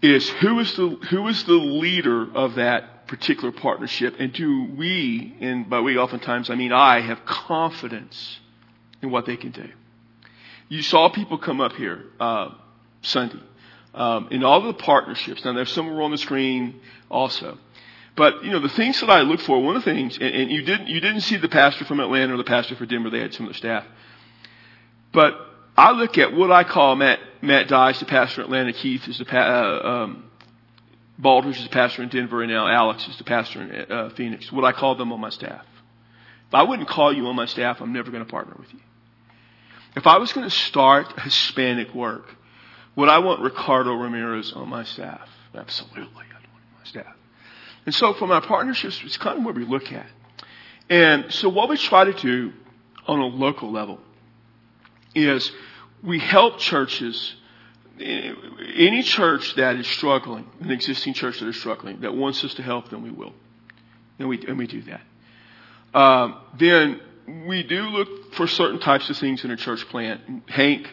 is 0.00 0.28
who 0.30 0.58
is 0.60 0.74
the 0.76 0.88
who 1.10 1.28
is 1.28 1.44
the 1.44 1.52
leader 1.52 2.34
of 2.34 2.54
that 2.54 3.06
particular 3.06 3.52
partnership, 3.52 4.14
and 4.18 4.32
do 4.32 4.68
we, 4.76 5.36
and 5.40 5.68
by 5.68 5.80
we 5.80 5.98
oftentimes 5.98 6.48
I 6.48 6.54
mean 6.54 6.72
I, 6.72 7.00
have 7.00 7.26
confidence 7.26 8.40
in 9.02 9.10
what 9.10 9.26
they 9.26 9.36
can 9.36 9.50
do. 9.50 9.68
You 10.68 10.80
saw 10.82 11.10
people 11.10 11.36
come 11.36 11.60
up 11.60 11.72
here 11.72 12.04
uh, 12.18 12.54
Sunday 13.02 13.40
um, 13.94 14.28
in 14.30 14.42
all 14.44 14.62
the 14.62 14.74
partnerships. 14.74 15.44
Now, 15.44 15.52
there's 15.52 15.72
some 15.72 15.88
on 15.88 16.10
the 16.10 16.18
screen 16.18 16.80
also. 17.10 17.58
But 18.16 18.44
you 18.44 18.50
know 18.50 18.60
the 18.60 18.68
things 18.68 19.00
that 19.00 19.10
I 19.10 19.22
look 19.22 19.40
for. 19.40 19.60
One 19.60 19.76
of 19.76 19.84
the 19.84 19.90
things, 19.92 20.16
and, 20.16 20.34
and 20.34 20.50
you 20.50 20.62
didn't 20.62 20.86
you 20.86 21.00
didn't 21.00 21.22
see 21.22 21.36
the 21.36 21.48
pastor 21.48 21.84
from 21.84 22.00
Atlanta 22.00 22.34
or 22.34 22.36
the 22.36 22.44
pastor 22.44 22.76
for 22.76 22.86
Denver. 22.86 23.10
They 23.10 23.20
had 23.20 23.34
some 23.34 23.46
of 23.46 23.52
the 23.52 23.58
staff. 23.58 23.84
But 25.12 25.34
I 25.76 25.92
look 25.92 26.16
at 26.18 26.32
what 26.32 26.52
I 26.52 26.62
call 26.64 26.94
Matt 26.94 27.18
Matt 27.42 27.68
Dice, 27.68 27.98
the 27.98 28.06
pastor 28.06 28.42
in 28.42 28.46
Atlanta. 28.46 28.72
Keith 28.72 29.08
is 29.08 29.18
the 29.18 29.36
uh, 29.36 30.04
um, 30.04 30.30
Baldridge 31.20 31.56
is 31.56 31.64
the 31.64 31.70
pastor 31.70 32.02
in 32.02 32.08
Denver, 32.08 32.42
and 32.42 32.52
now 32.52 32.68
Alex 32.68 33.06
is 33.08 33.18
the 33.18 33.24
pastor 33.24 33.62
in 33.62 33.92
uh, 33.92 34.10
Phoenix. 34.10 34.50
What 34.52 34.64
I 34.64 34.72
call 34.72 34.94
them 34.94 35.12
on 35.12 35.20
my 35.20 35.30
staff. 35.30 35.64
If 36.48 36.54
I 36.54 36.62
wouldn't 36.62 36.88
call 36.88 37.12
you 37.12 37.26
on 37.26 37.36
my 37.36 37.46
staff, 37.46 37.80
I'm 37.80 37.92
never 37.92 38.10
going 38.10 38.24
to 38.24 38.30
partner 38.30 38.54
with 38.58 38.72
you. 38.72 38.80
If 39.96 40.06
I 40.06 40.18
was 40.18 40.32
going 40.32 40.48
to 40.48 40.54
start 40.54 41.20
Hispanic 41.20 41.94
work, 41.94 42.26
would 42.96 43.08
I 43.08 43.18
want 43.18 43.42
Ricardo 43.42 43.94
Ramirez 43.94 44.52
on 44.52 44.68
my 44.68 44.84
staff? 44.84 45.28
Absolutely, 45.54 46.04
I'd 46.04 46.48
want 46.52 46.62
him 46.62 46.74
on 46.74 46.78
my 46.80 46.84
staff. 46.84 47.16
And 47.86 47.94
so 47.94 48.14
for 48.14 48.26
my 48.26 48.40
partnerships, 48.40 49.00
it's 49.04 49.16
kind 49.16 49.38
of 49.38 49.44
what 49.44 49.54
we 49.54 49.64
look 49.64 49.92
at. 49.92 50.06
And 50.88 51.32
so 51.32 51.48
what 51.48 51.68
we 51.68 51.76
try 51.76 52.04
to 52.04 52.12
do 52.12 52.52
on 53.06 53.20
a 53.20 53.26
local 53.26 53.70
level 53.70 54.00
is 55.14 55.50
we 56.02 56.18
help 56.18 56.58
churches, 56.58 57.34
any 57.98 59.02
church 59.02 59.54
that 59.56 59.76
is 59.76 59.86
struggling, 59.86 60.46
an 60.60 60.70
existing 60.70 61.14
church 61.14 61.40
that 61.40 61.48
is 61.48 61.56
struggling, 61.56 62.00
that 62.00 62.14
wants 62.14 62.42
us 62.44 62.54
to 62.54 62.62
help 62.62 62.90
them, 62.90 63.02
we 63.02 63.10
will. 63.10 63.32
And 64.18 64.28
we, 64.28 64.44
and 64.46 64.58
we 64.58 64.66
do 64.66 64.82
that. 64.82 65.00
Um, 65.98 66.40
then 66.58 67.00
we 67.46 67.62
do 67.62 67.82
look 67.82 68.34
for 68.34 68.46
certain 68.46 68.80
types 68.80 69.08
of 69.10 69.16
things 69.16 69.44
in 69.44 69.50
a 69.50 69.56
church 69.56 69.86
plant. 69.88 70.48
Hank 70.48 70.88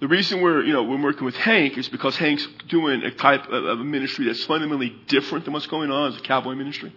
the 0.00 0.06
reason 0.06 0.40
we're, 0.40 0.62
you 0.64 0.72
know, 0.72 0.84
we're 0.84 1.02
working 1.02 1.24
with 1.24 1.34
Hank 1.34 1.76
is 1.76 1.88
because 1.88 2.16
Hank's 2.16 2.46
doing 2.68 3.02
a 3.02 3.10
type 3.10 3.48
of 3.48 3.80
a 3.80 3.84
ministry 3.84 4.26
that's 4.26 4.44
fundamentally 4.44 4.94
different 5.08 5.44
than 5.44 5.54
what's 5.54 5.66
going 5.66 5.90
on 5.90 6.12
as 6.12 6.18
a 6.18 6.20
cowboy 6.20 6.54
ministry. 6.54 6.92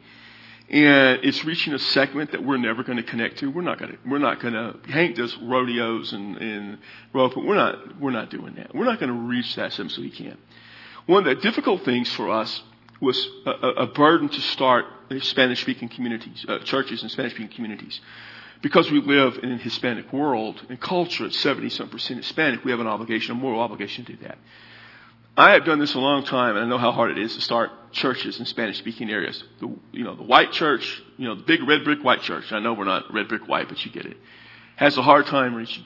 And 0.69 1.19
it's 1.23 1.43
reaching 1.43 1.73
a 1.73 1.79
segment 1.79 2.31
that 2.31 2.45
we're 2.45 2.57
never 2.57 2.83
going 2.83 2.97
to 2.97 3.03
connect 3.03 3.39
to. 3.39 3.49
We're 3.49 3.63
not 3.63 3.79
going 3.79 3.91
to, 3.91 3.97
we're 4.05 4.19
not 4.19 4.39
going 4.39 4.53
to, 4.53 4.75
Hank 4.89 5.15
does 5.15 5.35
rodeos 5.37 6.13
and, 6.13 6.37
and 6.37 6.77
rope, 7.11 7.33
but 7.35 7.43
we're 7.43 7.55
not, 7.55 7.99
we're 7.99 8.11
not 8.11 8.29
doing 8.29 8.53
that. 8.55 8.73
We're 8.73 8.85
not 8.85 8.99
going 8.99 9.11
to 9.11 9.19
reach 9.19 9.55
that 9.55 9.73
segment 9.73 9.93
so 9.93 10.01
he 10.03 10.11
can. 10.11 10.37
One 11.07 11.27
of 11.27 11.35
the 11.35 11.41
difficult 11.41 11.83
things 11.83 12.09
for 12.13 12.29
us 12.29 12.61
was 13.01 13.27
a, 13.47 13.51
a 13.51 13.87
burden 13.87 14.29
to 14.29 14.41
start 14.41 14.85
Spanish 15.21 15.59
speaking 15.61 15.89
communities, 15.89 16.45
uh, 16.47 16.59
churches 16.59 17.01
and 17.01 17.11
Spanish 17.11 17.33
speaking 17.33 17.53
communities 17.53 17.99
because 18.61 18.91
we 18.91 19.01
live 19.01 19.39
in 19.41 19.51
a 19.51 19.57
Hispanic 19.57 20.11
world 20.13 20.61
and 20.69 20.79
culture, 20.79 21.25
it's 21.25 21.39
70 21.39 21.69
some 21.69 21.89
percent 21.89 22.19
Hispanic, 22.19 22.63
we 22.63 22.71
have 22.71 22.79
an 22.79 22.87
obligation, 22.87 23.31
a 23.31 23.35
moral 23.35 23.59
obligation 23.59 24.05
to 24.05 24.13
do 24.13 24.23
that. 24.23 24.37
I 25.35 25.51
have 25.51 25.65
done 25.65 25.79
this 25.79 25.95
a 25.95 25.99
long 25.99 26.23
time 26.23 26.55
and 26.55 26.65
I 26.65 26.67
know 26.67 26.77
how 26.77 26.91
hard 26.91 27.11
it 27.11 27.17
is 27.17 27.35
to 27.35 27.41
start 27.41 27.71
churches 27.91 28.39
in 28.39 28.45
Spanish 28.45 28.77
speaking 28.77 29.09
areas. 29.09 29.43
The, 29.59 29.73
you 29.91 30.03
know, 30.03 30.15
the 30.15 30.23
white 30.23 30.51
church, 30.51 31.01
you 31.17 31.27
know, 31.27 31.35
the 31.35 31.43
big 31.43 31.67
red 31.67 31.83
brick 31.83 32.03
white 32.03 32.21
church. 32.21 32.51
I 32.51 32.59
know 32.59 32.73
we're 32.73 32.85
not 32.85 33.13
red 33.13 33.29
brick 33.29 33.47
white, 33.47 33.69
but 33.69 33.83
you 33.85 33.91
get 33.91 34.05
it. 34.05 34.17
Has 34.75 34.97
a 34.97 35.01
hard 35.01 35.25
time 35.27 35.55
reaching. 35.55 35.85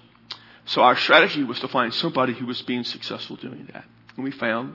So 0.65 0.81
our 0.81 0.95
strategy 0.95 1.43
was 1.43 1.59
to 1.59 1.67
find 1.67 1.93
somebody 1.93 2.33
who 2.33 2.47
was 2.47 2.61
being 2.63 2.83
successful 2.83 3.35
doing 3.35 3.69
that. 3.71 3.85
And 4.15 4.23
we 4.23 4.31
found 4.31 4.73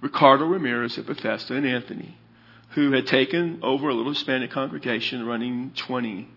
Ricardo 0.00 0.44
Ramirez 0.44 0.98
at 0.98 1.06
Bethesda 1.06 1.54
and 1.54 1.66
Anthony, 1.66 2.18
who 2.70 2.90
had 2.92 3.06
taken 3.06 3.60
over 3.62 3.88
a 3.88 3.94
little 3.94 4.12
Hispanic 4.12 4.50
congregation 4.50 5.24
running 5.24 5.72
20 5.76 6.28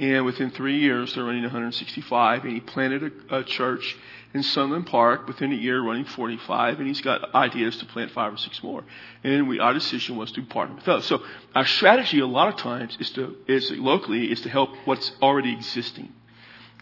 and 0.00 0.24
within 0.24 0.50
three 0.50 0.78
years, 0.78 1.14
they're 1.14 1.24
running 1.24 1.42
165. 1.42 2.44
And 2.44 2.54
he 2.54 2.60
planted 2.60 3.12
a, 3.28 3.40
a 3.40 3.44
church 3.44 3.98
in 4.32 4.42
Sunland 4.42 4.86
Park 4.86 5.26
within 5.26 5.52
a 5.52 5.56
year, 5.56 5.82
running 5.82 6.06
45. 6.06 6.78
And 6.78 6.88
he's 6.88 7.02
got 7.02 7.34
ideas 7.34 7.76
to 7.76 7.84
plant 7.84 8.10
five 8.12 8.32
or 8.32 8.38
six 8.38 8.62
more. 8.62 8.82
And 9.22 9.46
we, 9.46 9.60
our 9.60 9.74
decision 9.74 10.16
was 10.16 10.32
to 10.32 10.42
partner 10.42 10.76
with 10.76 10.88
us. 10.88 11.04
So 11.04 11.22
our 11.54 11.66
strategy, 11.66 12.18
a 12.20 12.26
lot 12.26 12.48
of 12.48 12.56
times, 12.56 12.96
is 12.98 13.10
to 13.10 13.36
is 13.46 13.70
locally 13.72 14.32
is 14.32 14.40
to 14.40 14.48
help 14.48 14.70
what's 14.86 15.12
already 15.20 15.52
existing. 15.52 16.10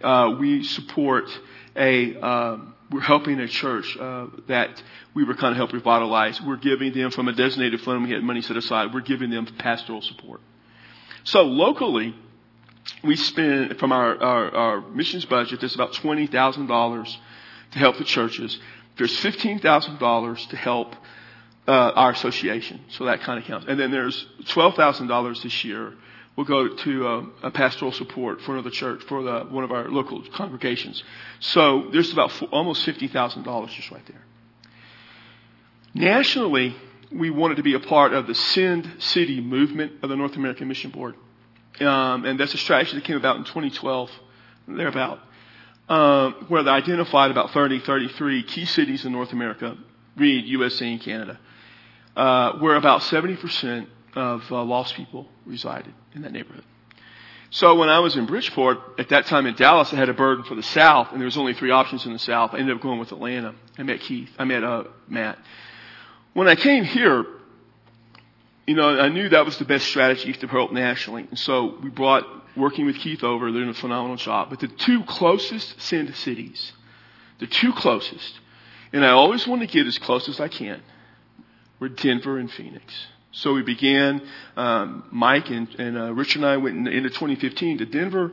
Uh, 0.01 0.37
we 0.39 0.63
support 0.63 1.25
a. 1.75 2.17
Um, 2.21 2.75
we're 2.91 3.01
helping 3.01 3.39
a 3.39 3.49
church 3.49 3.99
uh, 4.01 4.29
that 4.47 4.83
we 5.13 5.23
were 5.23 5.35
kind 5.35 5.51
of 5.51 5.59
help 5.59 5.75
revitalize. 5.75 6.41
We're 6.41 6.57
giving 6.57 6.95
them 6.95 7.11
from 7.11 7.29
a 7.29 7.35
designated 7.35 7.83
fund 7.83 8.03
we 8.03 8.13
had 8.13 8.23
money 8.23 8.41
set 8.41 8.57
aside. 8.57 8.95
We're 8.95 9.03
giving 9.03 9.29
them 9.29 9.47
pastoral 9.59 10.01
support. 10.01 10.41
So 11.25 11.43
locally, 11.43 12.15
we 13.03 13.17
spend 13.17 13.79
from 13.79 13.93
our, 13.93 14.21
our, 14.23 14.51
our 14.55 14.81
missions 14.81 15.25
budget, 15.25 15.61
there's 15.61 15.75
about 15.75 15.93
$20,000 15.93 17.17
to 17.73 17.79
help 17.79 17.99
the 17.99 18.05
churches. 18.05 18.59
There's 18.97 19.17
$15,000 19.21 20.49
to 20.49 20.57
help 20.57 20.95
uh, 21.67 21.71
our 21.71 22.11
association. 22.11 22.81
So 22.91 23.05
that 23.05 23.21
kind 23.21 23.39
of 23.39 23.45
counts. 23.45 23.67
And 23.69 23.79
then 23.79 23.91
there's 23.91 24.27
$12,000 24.45 25.43
this 25.43 25.65
year 25.65 25.95
will 26.39 26.45
go 26.45 26.69
to 26.69 27.07
uh, 27.07 27.23
a 27.43 27.51
pastoral 27.51 27.91
support 27.91 28.41
for 28.43 28.53
another 28.53 28.71
church, 28.71 29.03
for 29.09 29.25
the, 29.25 29.41
one 29.51 29.65
of 29.65 29.73
our 29.73 29.89
local 29.89 30.23
congregations. 30.35 31.03
So 31.41 31.89
there's 31.93 32.13
about 32.13 32.31
four, 32.31 32.49
almost 32.51 32.87
$50,000 32.87 33.69
just 33.71 33.91
right 33.91 34.07
there. 34.07 34.23
Nationally, 35.95 36.77
we 37.11 37.31
wanted 37.31 37.57
to 37.57 37.65
be 37.65 37.75
a 37.75 37.81
part 37.81 38.13
of 38.13 38.29
the 38.29 38.37
Send 38.37 38.89
City 39.01 39.41
movement 39.41 39.93
of 40.03 40.11
the 40.11 40.17
North 40.17 40.37
American 40.37 40.69
Mission 40.69 40.93
Board. 40.93 41.17
Um, 41.81 42.25
and 42.25 42.39
that's 42.39 42.55
a 42.55 42.59
strategy 42.59 42.95
that 42.97 43.05
came 43.05 43.17
about 43.17 43.37
in 43.37 43.45
2012, 43.45 44.11
thereabout, 44.67 45.21
um, 45.89 46.47
where 46.49 46.63
they 46.63 46.71
identified 46.71 47.31
about 47.31 47.53
30, 47.53 47.81
33 47.81 48.43
key 48.43 48.65
cities 48.65 49.05
in 49.05 49.13
North 49.13 49.33
America, 49.33 49.77
read 50.17 50.45
USA 50.47 50.91
and 50.91 51.01
Canada, 51.01 51.39
uh, 52.17 52.59
where 52.59 52.77
about 52.77 53.03
70% 53.03 53.87
of 54.17 54.43
uh, 54.51 54.63
lost 54.65 54.95
people 54.95 55.29
resided 55.47 55.95
in 56.15 56.23
that 56.23 56.33
neighborhood. 56.33 56.65
So 57.51 57.77
when 57.77 57.89
I 57.89 58.01
was 58.01 58.17
in 58.17 58.27
Bridgeport, 58.27 58.79
at 58.99 59.09
that 59.09 59.27
time 59.27 59.47
in 59.47 59.55
Dallas, 59.55 59.93
I 59.93 59.97
had 59.97 60.11
a 60.11 60.15
burden 60.15 60.45
for 60.45 60.55
the 60.55 60.63
South, 60.63 61.13
and 61.13 61.21
there 61.21 61.25
was 61.25 61.39
only 61.39 61.55
three 61.55 61.71
options 61.71 62.05
in 62.05 62.13
the 62.13 62.19
South. 62.19 62.53
I 62.53 62.59
ended 62.59 62.77
up 62.77 62.83
going 62.83 62.99
with 62.99 63.11
Atlanta. 63.11 63.55
I 63.79 63.85
met 63.85 64.01
Keith. 64.01 64.31
I 64.39 64.45
met 64.45 64.63
uh, 64.63 64.85
Matt. 65.09 65.39
When 66.35 66.47
I 66.47 66.57
came 66.57 66.85
here, 66.85 67.25
you 68.69 68.75
know, 68.75 69.01
I 69.01 69.09
knew 69.09 69.31
that 69.31 69.47
was 69.47 69.57
the 69.57 69.65
best 69.65 69.87
strategy 69.87 70.31
to 70.31 70.47
help 70.47 70.73
nationally. 70.73 71.27
And 71.31 71.39
so 71.39 71.79
we 71.83 71.89
brought 71.89 72.25
working 72.55 72.85
with 72.85 72.97
Keith 72.97 73.25
over. 73.25 73.51
They're 73.51 73.63
doing 73.63 73.71
a 73.71 73.75
phenomenal 73.75 74.17
job. 74.17 74.51
But 74.51 74.61
the 74.61 74.69
two 74.69 75.05
closest 75.05 75.81
send 75.81 76.15
cities, 76.15 76.73
the 77.39 77.47
two 77.47 77.73
closest, 77.73 78.39
and 78.93 79.07
I 79.07 79.13
always 79.13 79.47
want 79.47 79.63
to 79.63 79.67
get 79.67 79.87
as 79.87 79.97
close 79.97 80.29
as 80.29 80.39
I 80.39 80.49
can, 80.49 80.83
were 81.81 81.89
Denver 81.89 82.37
and 82.37 82.51
Phoenix. 82.53 82.85
So 83.33 83.55
we 83.55 83.63
began, 83.63 84.21
um, 84.55 85.05
Mike 85.13 85.49
and, 85.49 85.69
and 85.77 85.97
uh, 85.97 86.13
Richard 86.13 86.43
and 86.43 86.47
I 86.47 86.59
went 86.59 86.77
in, 86.77 86.87
into 86.89 87.09
2015 87.09 87.79
to 87.79 87.87
Denver. 87.87 88.33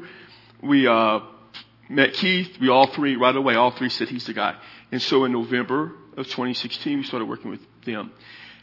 We 0.61 0.85
uh, 0.85 1.21
met 1.87 2.11
Keith. 2.11 2.57
We 2.59 2.67
all 2.67 2.87
three, 2.87 3.15
right 3.15 3.35
away, 3.35 3.55
all 3.55 3.71
three 3.71 3.89
said 3.89 4.09
he's 4.09 4.25
the 4.25 4.33
guy. 4.33 4.57
And 4.91 5.01
so 5.01 5.23
in 5.23 5.31
November 5.31 5.93
of 6.17 6.25
2016, 6.25 6.97
we 6.97 7.03
started 7.05 7.25
working 7.25 7.51
with 7.51 7.61
them. 7.85 8.11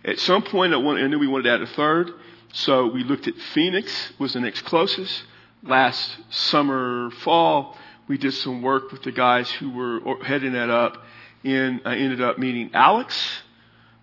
At 0.05 0.19
some 0.19 0.43
point, 0.43 0.75
I, 0.75 0.79
wanted, 0.79 1.05
I 1.05 1.09
knew 1.09 1.19
we 1.19 1.27
wanted 1.27 1.45
to 1.45 1.51
add 1.53 1.63
a 1.63 1.67
third. 1.67 2.11
So 2.53 2.87
we 2.89 3.05
looked 3.05 3.29
at 3.29 3.35
Phoenix 3.55 4.13
was 4.19 4.35
the 4.35 4.41
next 4.41 4.63
closest. 4.63 5.25
Last 5.63 6.17
summer, 6.31 7.11
fall, 7.23 7.77
we 8.09 8.19
did 8.19 8.35
some 8.35 8.63
work 8.63 8.91
with 8.91 9.03
the 9.03 9.13
guys 9.13 9.51
who 9.51 9.71
were 9.71 10.23
heading 10.25 10.53
that 10.53 10.71
up. 10.71 11.03
And 11.45 11.81
I 11.85 11.97
ended 11.97 12.21
up 12.21 12.39
meeting 12.39 12.71
Alex, 12.75 13.43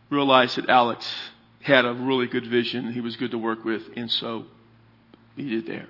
realized 0.10 0.58
that 0.58 0.70
Alex 0.70 1.06
had 1.62 1.86
a 1.86 1.94
really 1.94 2.28
good 2.28 2.48
vision. 2.48 2.92
He 2.94 3.02
was 3.02 3.18
good 3.18 3.32
to 3.32 3.38
work 3.38 3.64
with. 3.66 3.84
And 3.96 4.10
so 4.10 4.46
he 5.36 5.50
did 5.50 5.68
there. 5.68 5.88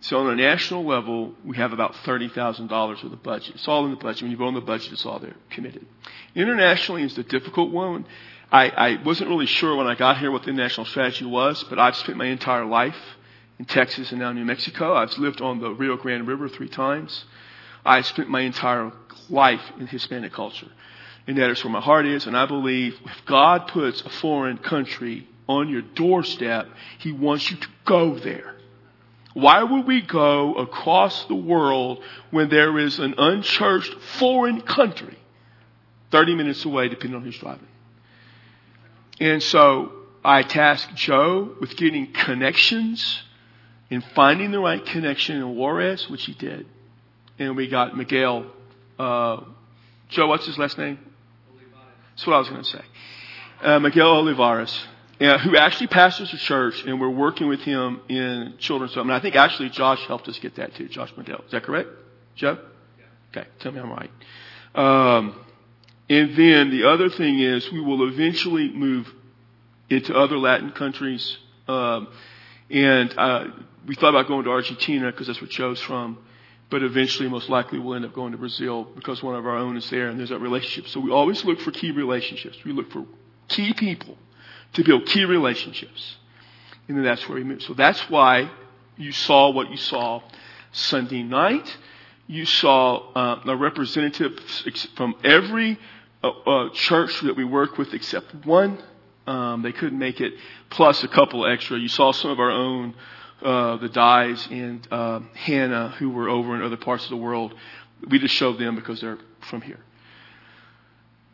So 0.00 0.18
on 0.20 0.30
a 0.30 0.36
national 0.36 0.84
level, 0.84 1.34
we 1.44 1.56
have 1.56 1.72
about 1.72 1.94
$30,000 2.04 3.04
of 3.04 3.10
the 3.10 3.16
budget. 3.16 3.56
It's 3.56 3.66
all 3.66 3.84
in 3.86 3.90
the 3.90 3.96
budget. 3.96 4.22
When 4.22 4.30
you 4.30 4.36
vote 4.36 4.48
on 4.48 4.54
the 4.54 4.60
budget, 4.60 4.92
it's 4.92 5.06
all 5.06 5.18
there, 5.18 5.34
committed. 5.50 5.86
Internationally 6.34 7.02
is 7.02 7.14
the 7.16 7.22
difficult 7.22 7.72
one. 7.72 8.06
I, 8.50 8.68
I 8.68 9.02
wasn't 9.02 9.30
really 9.30 9.46
sure 9.46 9.76
when 9.76 9.86
I 9.86 9.94
got 9.94 10.18
here 10.18 10.30
what 10.30 10.44
the 10.44 10.52
national 10.52 10.86
strategy 10.86 11.24
was, 11.24 11.64
but 11.64 11.78
I've 11.78 11.96
spent 11.96 12.16
my 12.16 12.26
entire 12.26 12.64
life 12.64 12.96
in 13.58 13.64
Texas 13.64 14.10
and 14.12 14.20
now 14.20 14.32
New 14.32 14.44
Mexico. 14.44 14.94
I've 14.94 15.16
lived 15.18 15.40
on 15.40 15.60
the 15.60 15.70
Rio 15.70 15.96
Grande 15.96 16.28
River 16.28 16.48
three 16.48 16.68
times. 16.68 17.24
I 17.84 18.02
spent 18.02 18.28
my 18.28 18.42
entire 18.42 18.92
life 19.28 19.62
in 19.80 19.86
Hispanic 19.86 20.32
culture. 20.32 20.68
And 21.26 21.36
that 21.38 21.50
is 21.50 21.64
where 21.64 21.72
my 21.72 21.80
heart 21.80 22.06
is. 22.06 22.26
And 22.26 22.36
I 22.36 22.46
believe 22.46 22.96
if 23.04 23.24
God 23.26 23.68
puts 23.68 24.00
a 24.02 24.10
foreign 24.10 24.58
country 24.58 25.26
on 25.48 25.68
your 25.68 25.82
doorstep, 25.82 26.68
He 26.98 27.10
wants 27.10 27.50
you 27.50 27.56
to 27.56 27.68
go 27.84 28.16
there. 28.16 28.54
Why 29.34 29.62
would 29.62 29.86
we 29.86 30.02
go 30.02 30.54
across 30.54 31.24
the 31.24 31.34
world 31.34 32.02
when 32.30 32.48
there 32.48 32.78
is 32.78 32.98
an 32.98 33.16
unchurched 33.18 33.92
foreign 34.18 34.62
country 34.62 35.18
30 36.10 36.36
minutes 36.36 36.64
away, 36.64 36.88
depending 36.88 37.16
on 37.16 37.22
who's 37.22 37.38
driving? 37.38 37.66
And 39.20 39.42
so 39.42 39.92
I 40.24 40.42
tasked 40.42 40.94
Joe 40.94 41.54
with 41.60 41.76
getting 41.76 42.12
connections 42.12 43.22
and 43.90 44.04
finding 44.14 44.50
the 44.50 44.58
right 44.58 44.84
connection 44.84 45.36
in 45.36 45.56
Juarez, 45.56 46.10
which 46.10 46.24
he 46.24 46.34
did. 46.34 46.66
And 47.38 47.56
we 47.56 47.68
got 47.68 47.96
Miguel. 47.96 48.46
Uh, 48.98 49.42
Joe, 50.08 50.26
what's 50.26 50.46
his 50.46 50.58
last 50.58 50.78
name? 50.78 50.98
Olivares. 51.50 51.72
That's 52.10 52.26
what 52.26 52.34
I 52.34 52.38
was 52.38 52.48
going 52.48 52.62
to 52.62 52.68
say. 52.68 52.82
Uh, 53.62 53.78
Miguel 53.78 54.08
Olivares, 54.08 54.86
uh, 55.20 55.38
who 55.38 55.56
actually 55.56 55.86
pastors 55.86 56.32
a 56.32 56.36
church, 56.36 56.82
and 56.84 57.00
we're 57.00 57.08
working 57.08 57.48
with 57.48 57.60
him 57.60 58.00
in 58.08 58.54
children's 58.58 58.94
home. 58.94 59.08
And 59.08 59.16
I 59.16 59.20
think 59.20 59.36
actually 59.36 59.70
Josh 59.70 60.04
helped 60.06 60.28
us 60.28 60.38
get 60.38 60.56
that 60.56 60.74
too. 60.74 60.88
Josh 60.88 61.12
Miguel, 61.16 61.42
is 61.46 61.52
that 61.52 61.62
correct, 61.62 61.88
Joe? 62.34 62.58
Yeah. 62.98 63.40
Okay, 63.40 63.48
tell 63.60 63.72
me 63.72 63.80
I'm 63.80 63.90
right. 63.90 64.10
Um, 64.74 65.45
and 66.08 66.36
then 66.36 66.70
the 66.70 66.88
other 66.88 67.08
thing 67.08 67.40
is 67.40 67.70
we 67.72 67.80
will 67.80 68.08
eventually 68.08 68.70
move 68.70 69.12
into 69.90 70.16
other 70.16 70.38
Latin 70.38 70.72
countries. 70.72 71.36
Um, 71.68 72.08
and 72.70 73.16
uh, 73.18 73.44
we 73.86 73.94
thought 73.94 74.10
about 74.10 74.28
going 74.28 74.44
to 74.44 74.50
Argentina 74.50 75.10
because 75.10 75.26
that's 75.26 75.40
where 75.40 75.48
Joe's 75.48 75.80
from. 75.80 76.18
But 76.68 76.82
eventually, 76.82 77.28
most 77.28 77.48
likely, 77.48 77.78
we'll 77.78 77.94
end 77.94 78.04
up 78.04 78.12
going 78.12 78.32
to 78.32 78.38
Brazil 78.38 78.84
because 78.84 79.22
one 79.22 79.36
of 79.36 79.46
our 79.46 79.56
own 79.56 79.76
is 79.76 79.88
there 79.90 80.08
and 80.08 80.18
there's 80.18 80.30
that 80.30 80.40
relationship. 80.40 80.88
So 80.90 80.98
we 80.98 81.12
always 81.12 81.44
look 81.44 81.60
for 81.60 81.70
key 81.70 81.92
relationships. 81.92 82.58
We 82.64 82.72
look 82.72 82.90
for 82.90 83.04
key 83.48 83.72
people 83.72 84.16
to 84.72 84.82
build 84.82 85.06
key 85.06 85.24
relationships. 85.24 86.16
And 86.88 86.96
then 86.96 87.04
that's 87.04 87.28
where 87.28 87.38
we 87.38 87.44
move. 87.44 87.62
So 87.62 87.74
that's 87.74 88.10
why 88.10 88.50
you 88.96 89.12
saw 89.12 89.50
what 89.50 89.70
you 89.70 89.76
saw 89.76 90.22
Sunday 90.72 91.22
night. 91.22 91.76
You 92.26 92.44
saw 92.46 93.12
uh, 93.12 93.42
a 93.46 93.56
representative 93.56 94.38
from 94.96 95.14
every 95.22 95.78
church 96.74 97.20
that 97.22 97.36
we 97.36 97.44
work 97.44 97.78
with 97.78 97.94
except 97.94 98.46
one. 98.46 98.82
Um, 99.26 99.62
they 99.62 99.72
couldn't 99.72 99.98
make 99.98 100.20
it, 100.20 100.34
plus 100.70 101.02
a 101.02 101.08
couple 101.08 101.46
extra. 101.46 101.78
You 101.78 101.88
saw 101.88 102.12
some 102.12 102.30
of 102.30 102.38
our 102.38 102.50
own, 102.50 102.94
uh, 103.42 103.76
the 103.78 103.88
Dyes 103.88 104.46
and 104.50 104.86
uh, 104.90 105.20
Hannah, 105.34 105.94
who 105.98 106.10
were 106.10 106.28
over 106.28 106.54
in 106.54 106.62
other 106.62 106.76
parts 106.76 107.04
of 107.04 107.10
the 107.10 107.16
world. 107.16 107.52
We 108.08 108.18
just 108.20 108.34
showed 108.34 108.58
them 108.58 108.76
because 108.76 109.00
they're 109.00 109.18
from 109.40 109.62
here. 109.62 109.80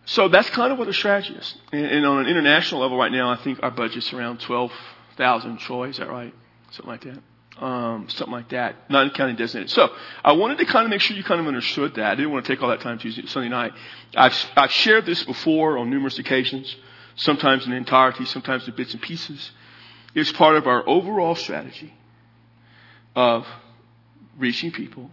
So 0.07 0.29
that's 0.29 0.49
kind 0.51 0.73
of 0.73 0.79
what 0.79 0.87
the 0.87 0.95
strategy 0.95 1.35
is. 1.35 1.55
And, 1.71 1.85
and 1.85 2.07
on 2.07 2.21
an 2.21 2.27
international 2.27 2.81
level 2.81 2.97
right 2.97 3.13
now, 3.13 3.31
I 3.31 3.37
think 3.37 3.63
our 3.63 3.71
budget's 3.71 4.13
around 4.13 4.41
12,000 4.41 5.59
Troy. 5.59 5.89
Is 5.89 5.99
that 5.99 6.09
right? 6.09 6.35
Something 6.71 6.91
like 6.91 7.05
that 7.05 7.23
um, 7.59 8.09
something 8.09 8.33
like 8.33 8.49
that, 8.51 8.91
not 8.91 9.15
county 9.15 9.35
designated. 9.35 9.71
So 9.71 9.91
I 10.25 10.33
wanted 10.33 10.59
to 10.59 10.65
kind 10.65 10.85
of 10.85 10.91
make 10.91 11.01
sure 11.01 11.17
you 11.17 11.25
kind 11.25 11.41
of 11.41 11.47
understood 11.47 11.95
that. 11.97 12.13
I 12.13 12.15
didn't 12.15 12.33
want 12.33 12.45
to 12.47 12.53
take 12.53 12.63
all 12.63 12.71
that 12.71 12.81
time 12.81 12.99
Tuesday, 12.99 13.27
Sunday 13.27 13.49
night. 13.49 13.73
I've, 14.17 14.35
I've 14.57 14.73
shared 14.73 15.07
this 15.07 15.25
before 15.25 15.79
on 15.79 15.91
numerous 15.91 16.19
occasions, 16.19 16.75
sometimes 17.17 17.67
in 17.67 17.73
entirety, 17.73 18.25
sometimes 18.25 18.67
in 18.67 18.75
bits 18.75 18.93
and 18.95 19.03
pieces. 19.03 19.51
It's 20.15 20.33
part 20.33 20.57
of 20.57 20.67
our 20.67 20.87
overall 20.89 21.35
strategy 21.35 21.95
of 23.15 23.47
reaching 24.39 24.73
people 24.73 25.11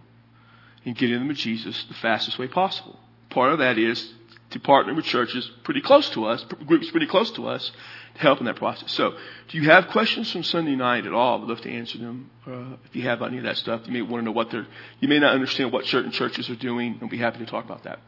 and 0.86 0.96
getting 0.96 1.20
them 1.20 1.28
to 1.28 1.34
Jesus 1.34 1.86
the 1.86 1.94
fastest 1.96 2.40
way 2.40 2.48
possible. 2.48 2.98
Part 3.30 3.52
of 3.52 3.60
that 3.60 3.78
is 3.78 4.14
to 4.52 4.60
partner 4.60 4.94
with 4.94 5.06
churches 5.06 5.50
pretty 5.64 5.82
close 5.82 6.10
to 6.12 6.26
us, 6.26 6.44
groups 6.66 6.90
pretty 6.92 7.06
close 7.06 7.30
to 7.32 7.48
us, 7.48 7.72
to 8.16 8.22
help 8.22 8.40
in 8.40 8.46
that 8.46 8.56
process. 8.56 8.92
So, 8.92 9.16
do 9.50 9.58
you 9.58 9.70
have 9.70 9.88
questions 9.90 10.32
from 10.32 10.44
Sunday 10.44 10.76
night 10.76 11.06
at 11.06 11.14
all? 11.14 11.42
I'd 11.42 11.48
love 11.48 11.62
to 11.62 11.72
answer 11.72 11.98
them. 11.98 12.32
Uh, 12.46 12.78
if 12.86 12.96
you 12.96 13.04
have 13.04 13.22
any 13.22 13.38
of 13.38 13.44
that 13.44 13.58
stuff, 13.58 13.82
you 13.86 13.94
may 13.94 14.02
want 14.02 14.22
to 14.22 14.26
know 14.26 14.32
what 14.32 14.50
they're, 14.50 14.68
you 15.00 15.08
may 15.08 15.20
not 15.20 15.34
understand 15.34 15.72
what 15.72 15.86
certain 15.86 16.12
churches 16.12 16.50
are 16.50 16.56
doing, 16.56 16.98
and 17.00 17.10
be 17.10 17.18
happy 17.18 17.40
to 17.40 17.46
talk 17.46 17.66
about 17.66 17.84
that. 17.84 18.00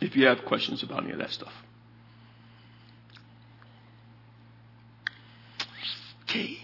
If 0.00 0.16
you 0.16 0.26
have 0.26 0.44
questions 0.44 0.82
about 0.82 1.04
any 1.04 1.12
of 1.12 1.18
that 1.18 1.30
stuff. 1.30 1.52
Okay. 6.22 6.58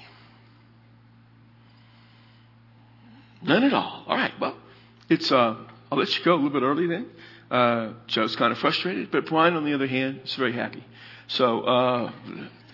None 3.42 3.64
at 3.64 3.72
all. 3.72 4.04
All 4.06 4.16
right. 4.16 4.32
Well, 4.40 4.56
it's, 5.08 5.30
uh, 5.30 5.56
I'll 5.92 5.98
let 5.98 6.16
you 6.18 6.24
go 6.24 6.34
a 6.34 6.36
little 6.36 6.50
bit 6.50 6.62
early 6.62 6.86
then. 6.86 7.06
Uh, 7.50 7.92
Joe's 8.06 8.36
kind 8.36 8.52
of 8.52 8.58
frustrated, 8.58 9.10
but 9.10 9.26
Brian, 9.26 9.54
on 9.54 9.64
the 9.64 9.74
other 9.74 9.86
hand, 9.86 10.20
is 10.24 10.34
very 10.34 10.52
happy. 10.52 10.84
So 11.28 11.60
uh, 11.60 12.12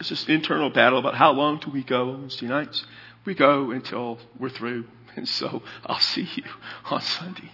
it's 0.01 0.09
this 0.09 0.29
internal 0.29 0.71
battle 0.71 0.99
about 0.99 1.15
how 1.15 1.33
long 1.33 1.59
do 1.59 1.71
we 1.71 1.83
go 1.83 2.11
on 2.11 2.23
Wednesday 2.23 2.47
nights. 2.47 2.85
We 3.25 3.35
go 3.35 3.71
until 3.71 4.19
we're 4.39 4.51
through, 4.51 4.87
and 5.17 5.29
so 5.29 5.63
I'll 5.87 6.01
see 6.01 6.29
you 6.35 6.45
on 6.91 7.01
Sunday. 7.01 7.51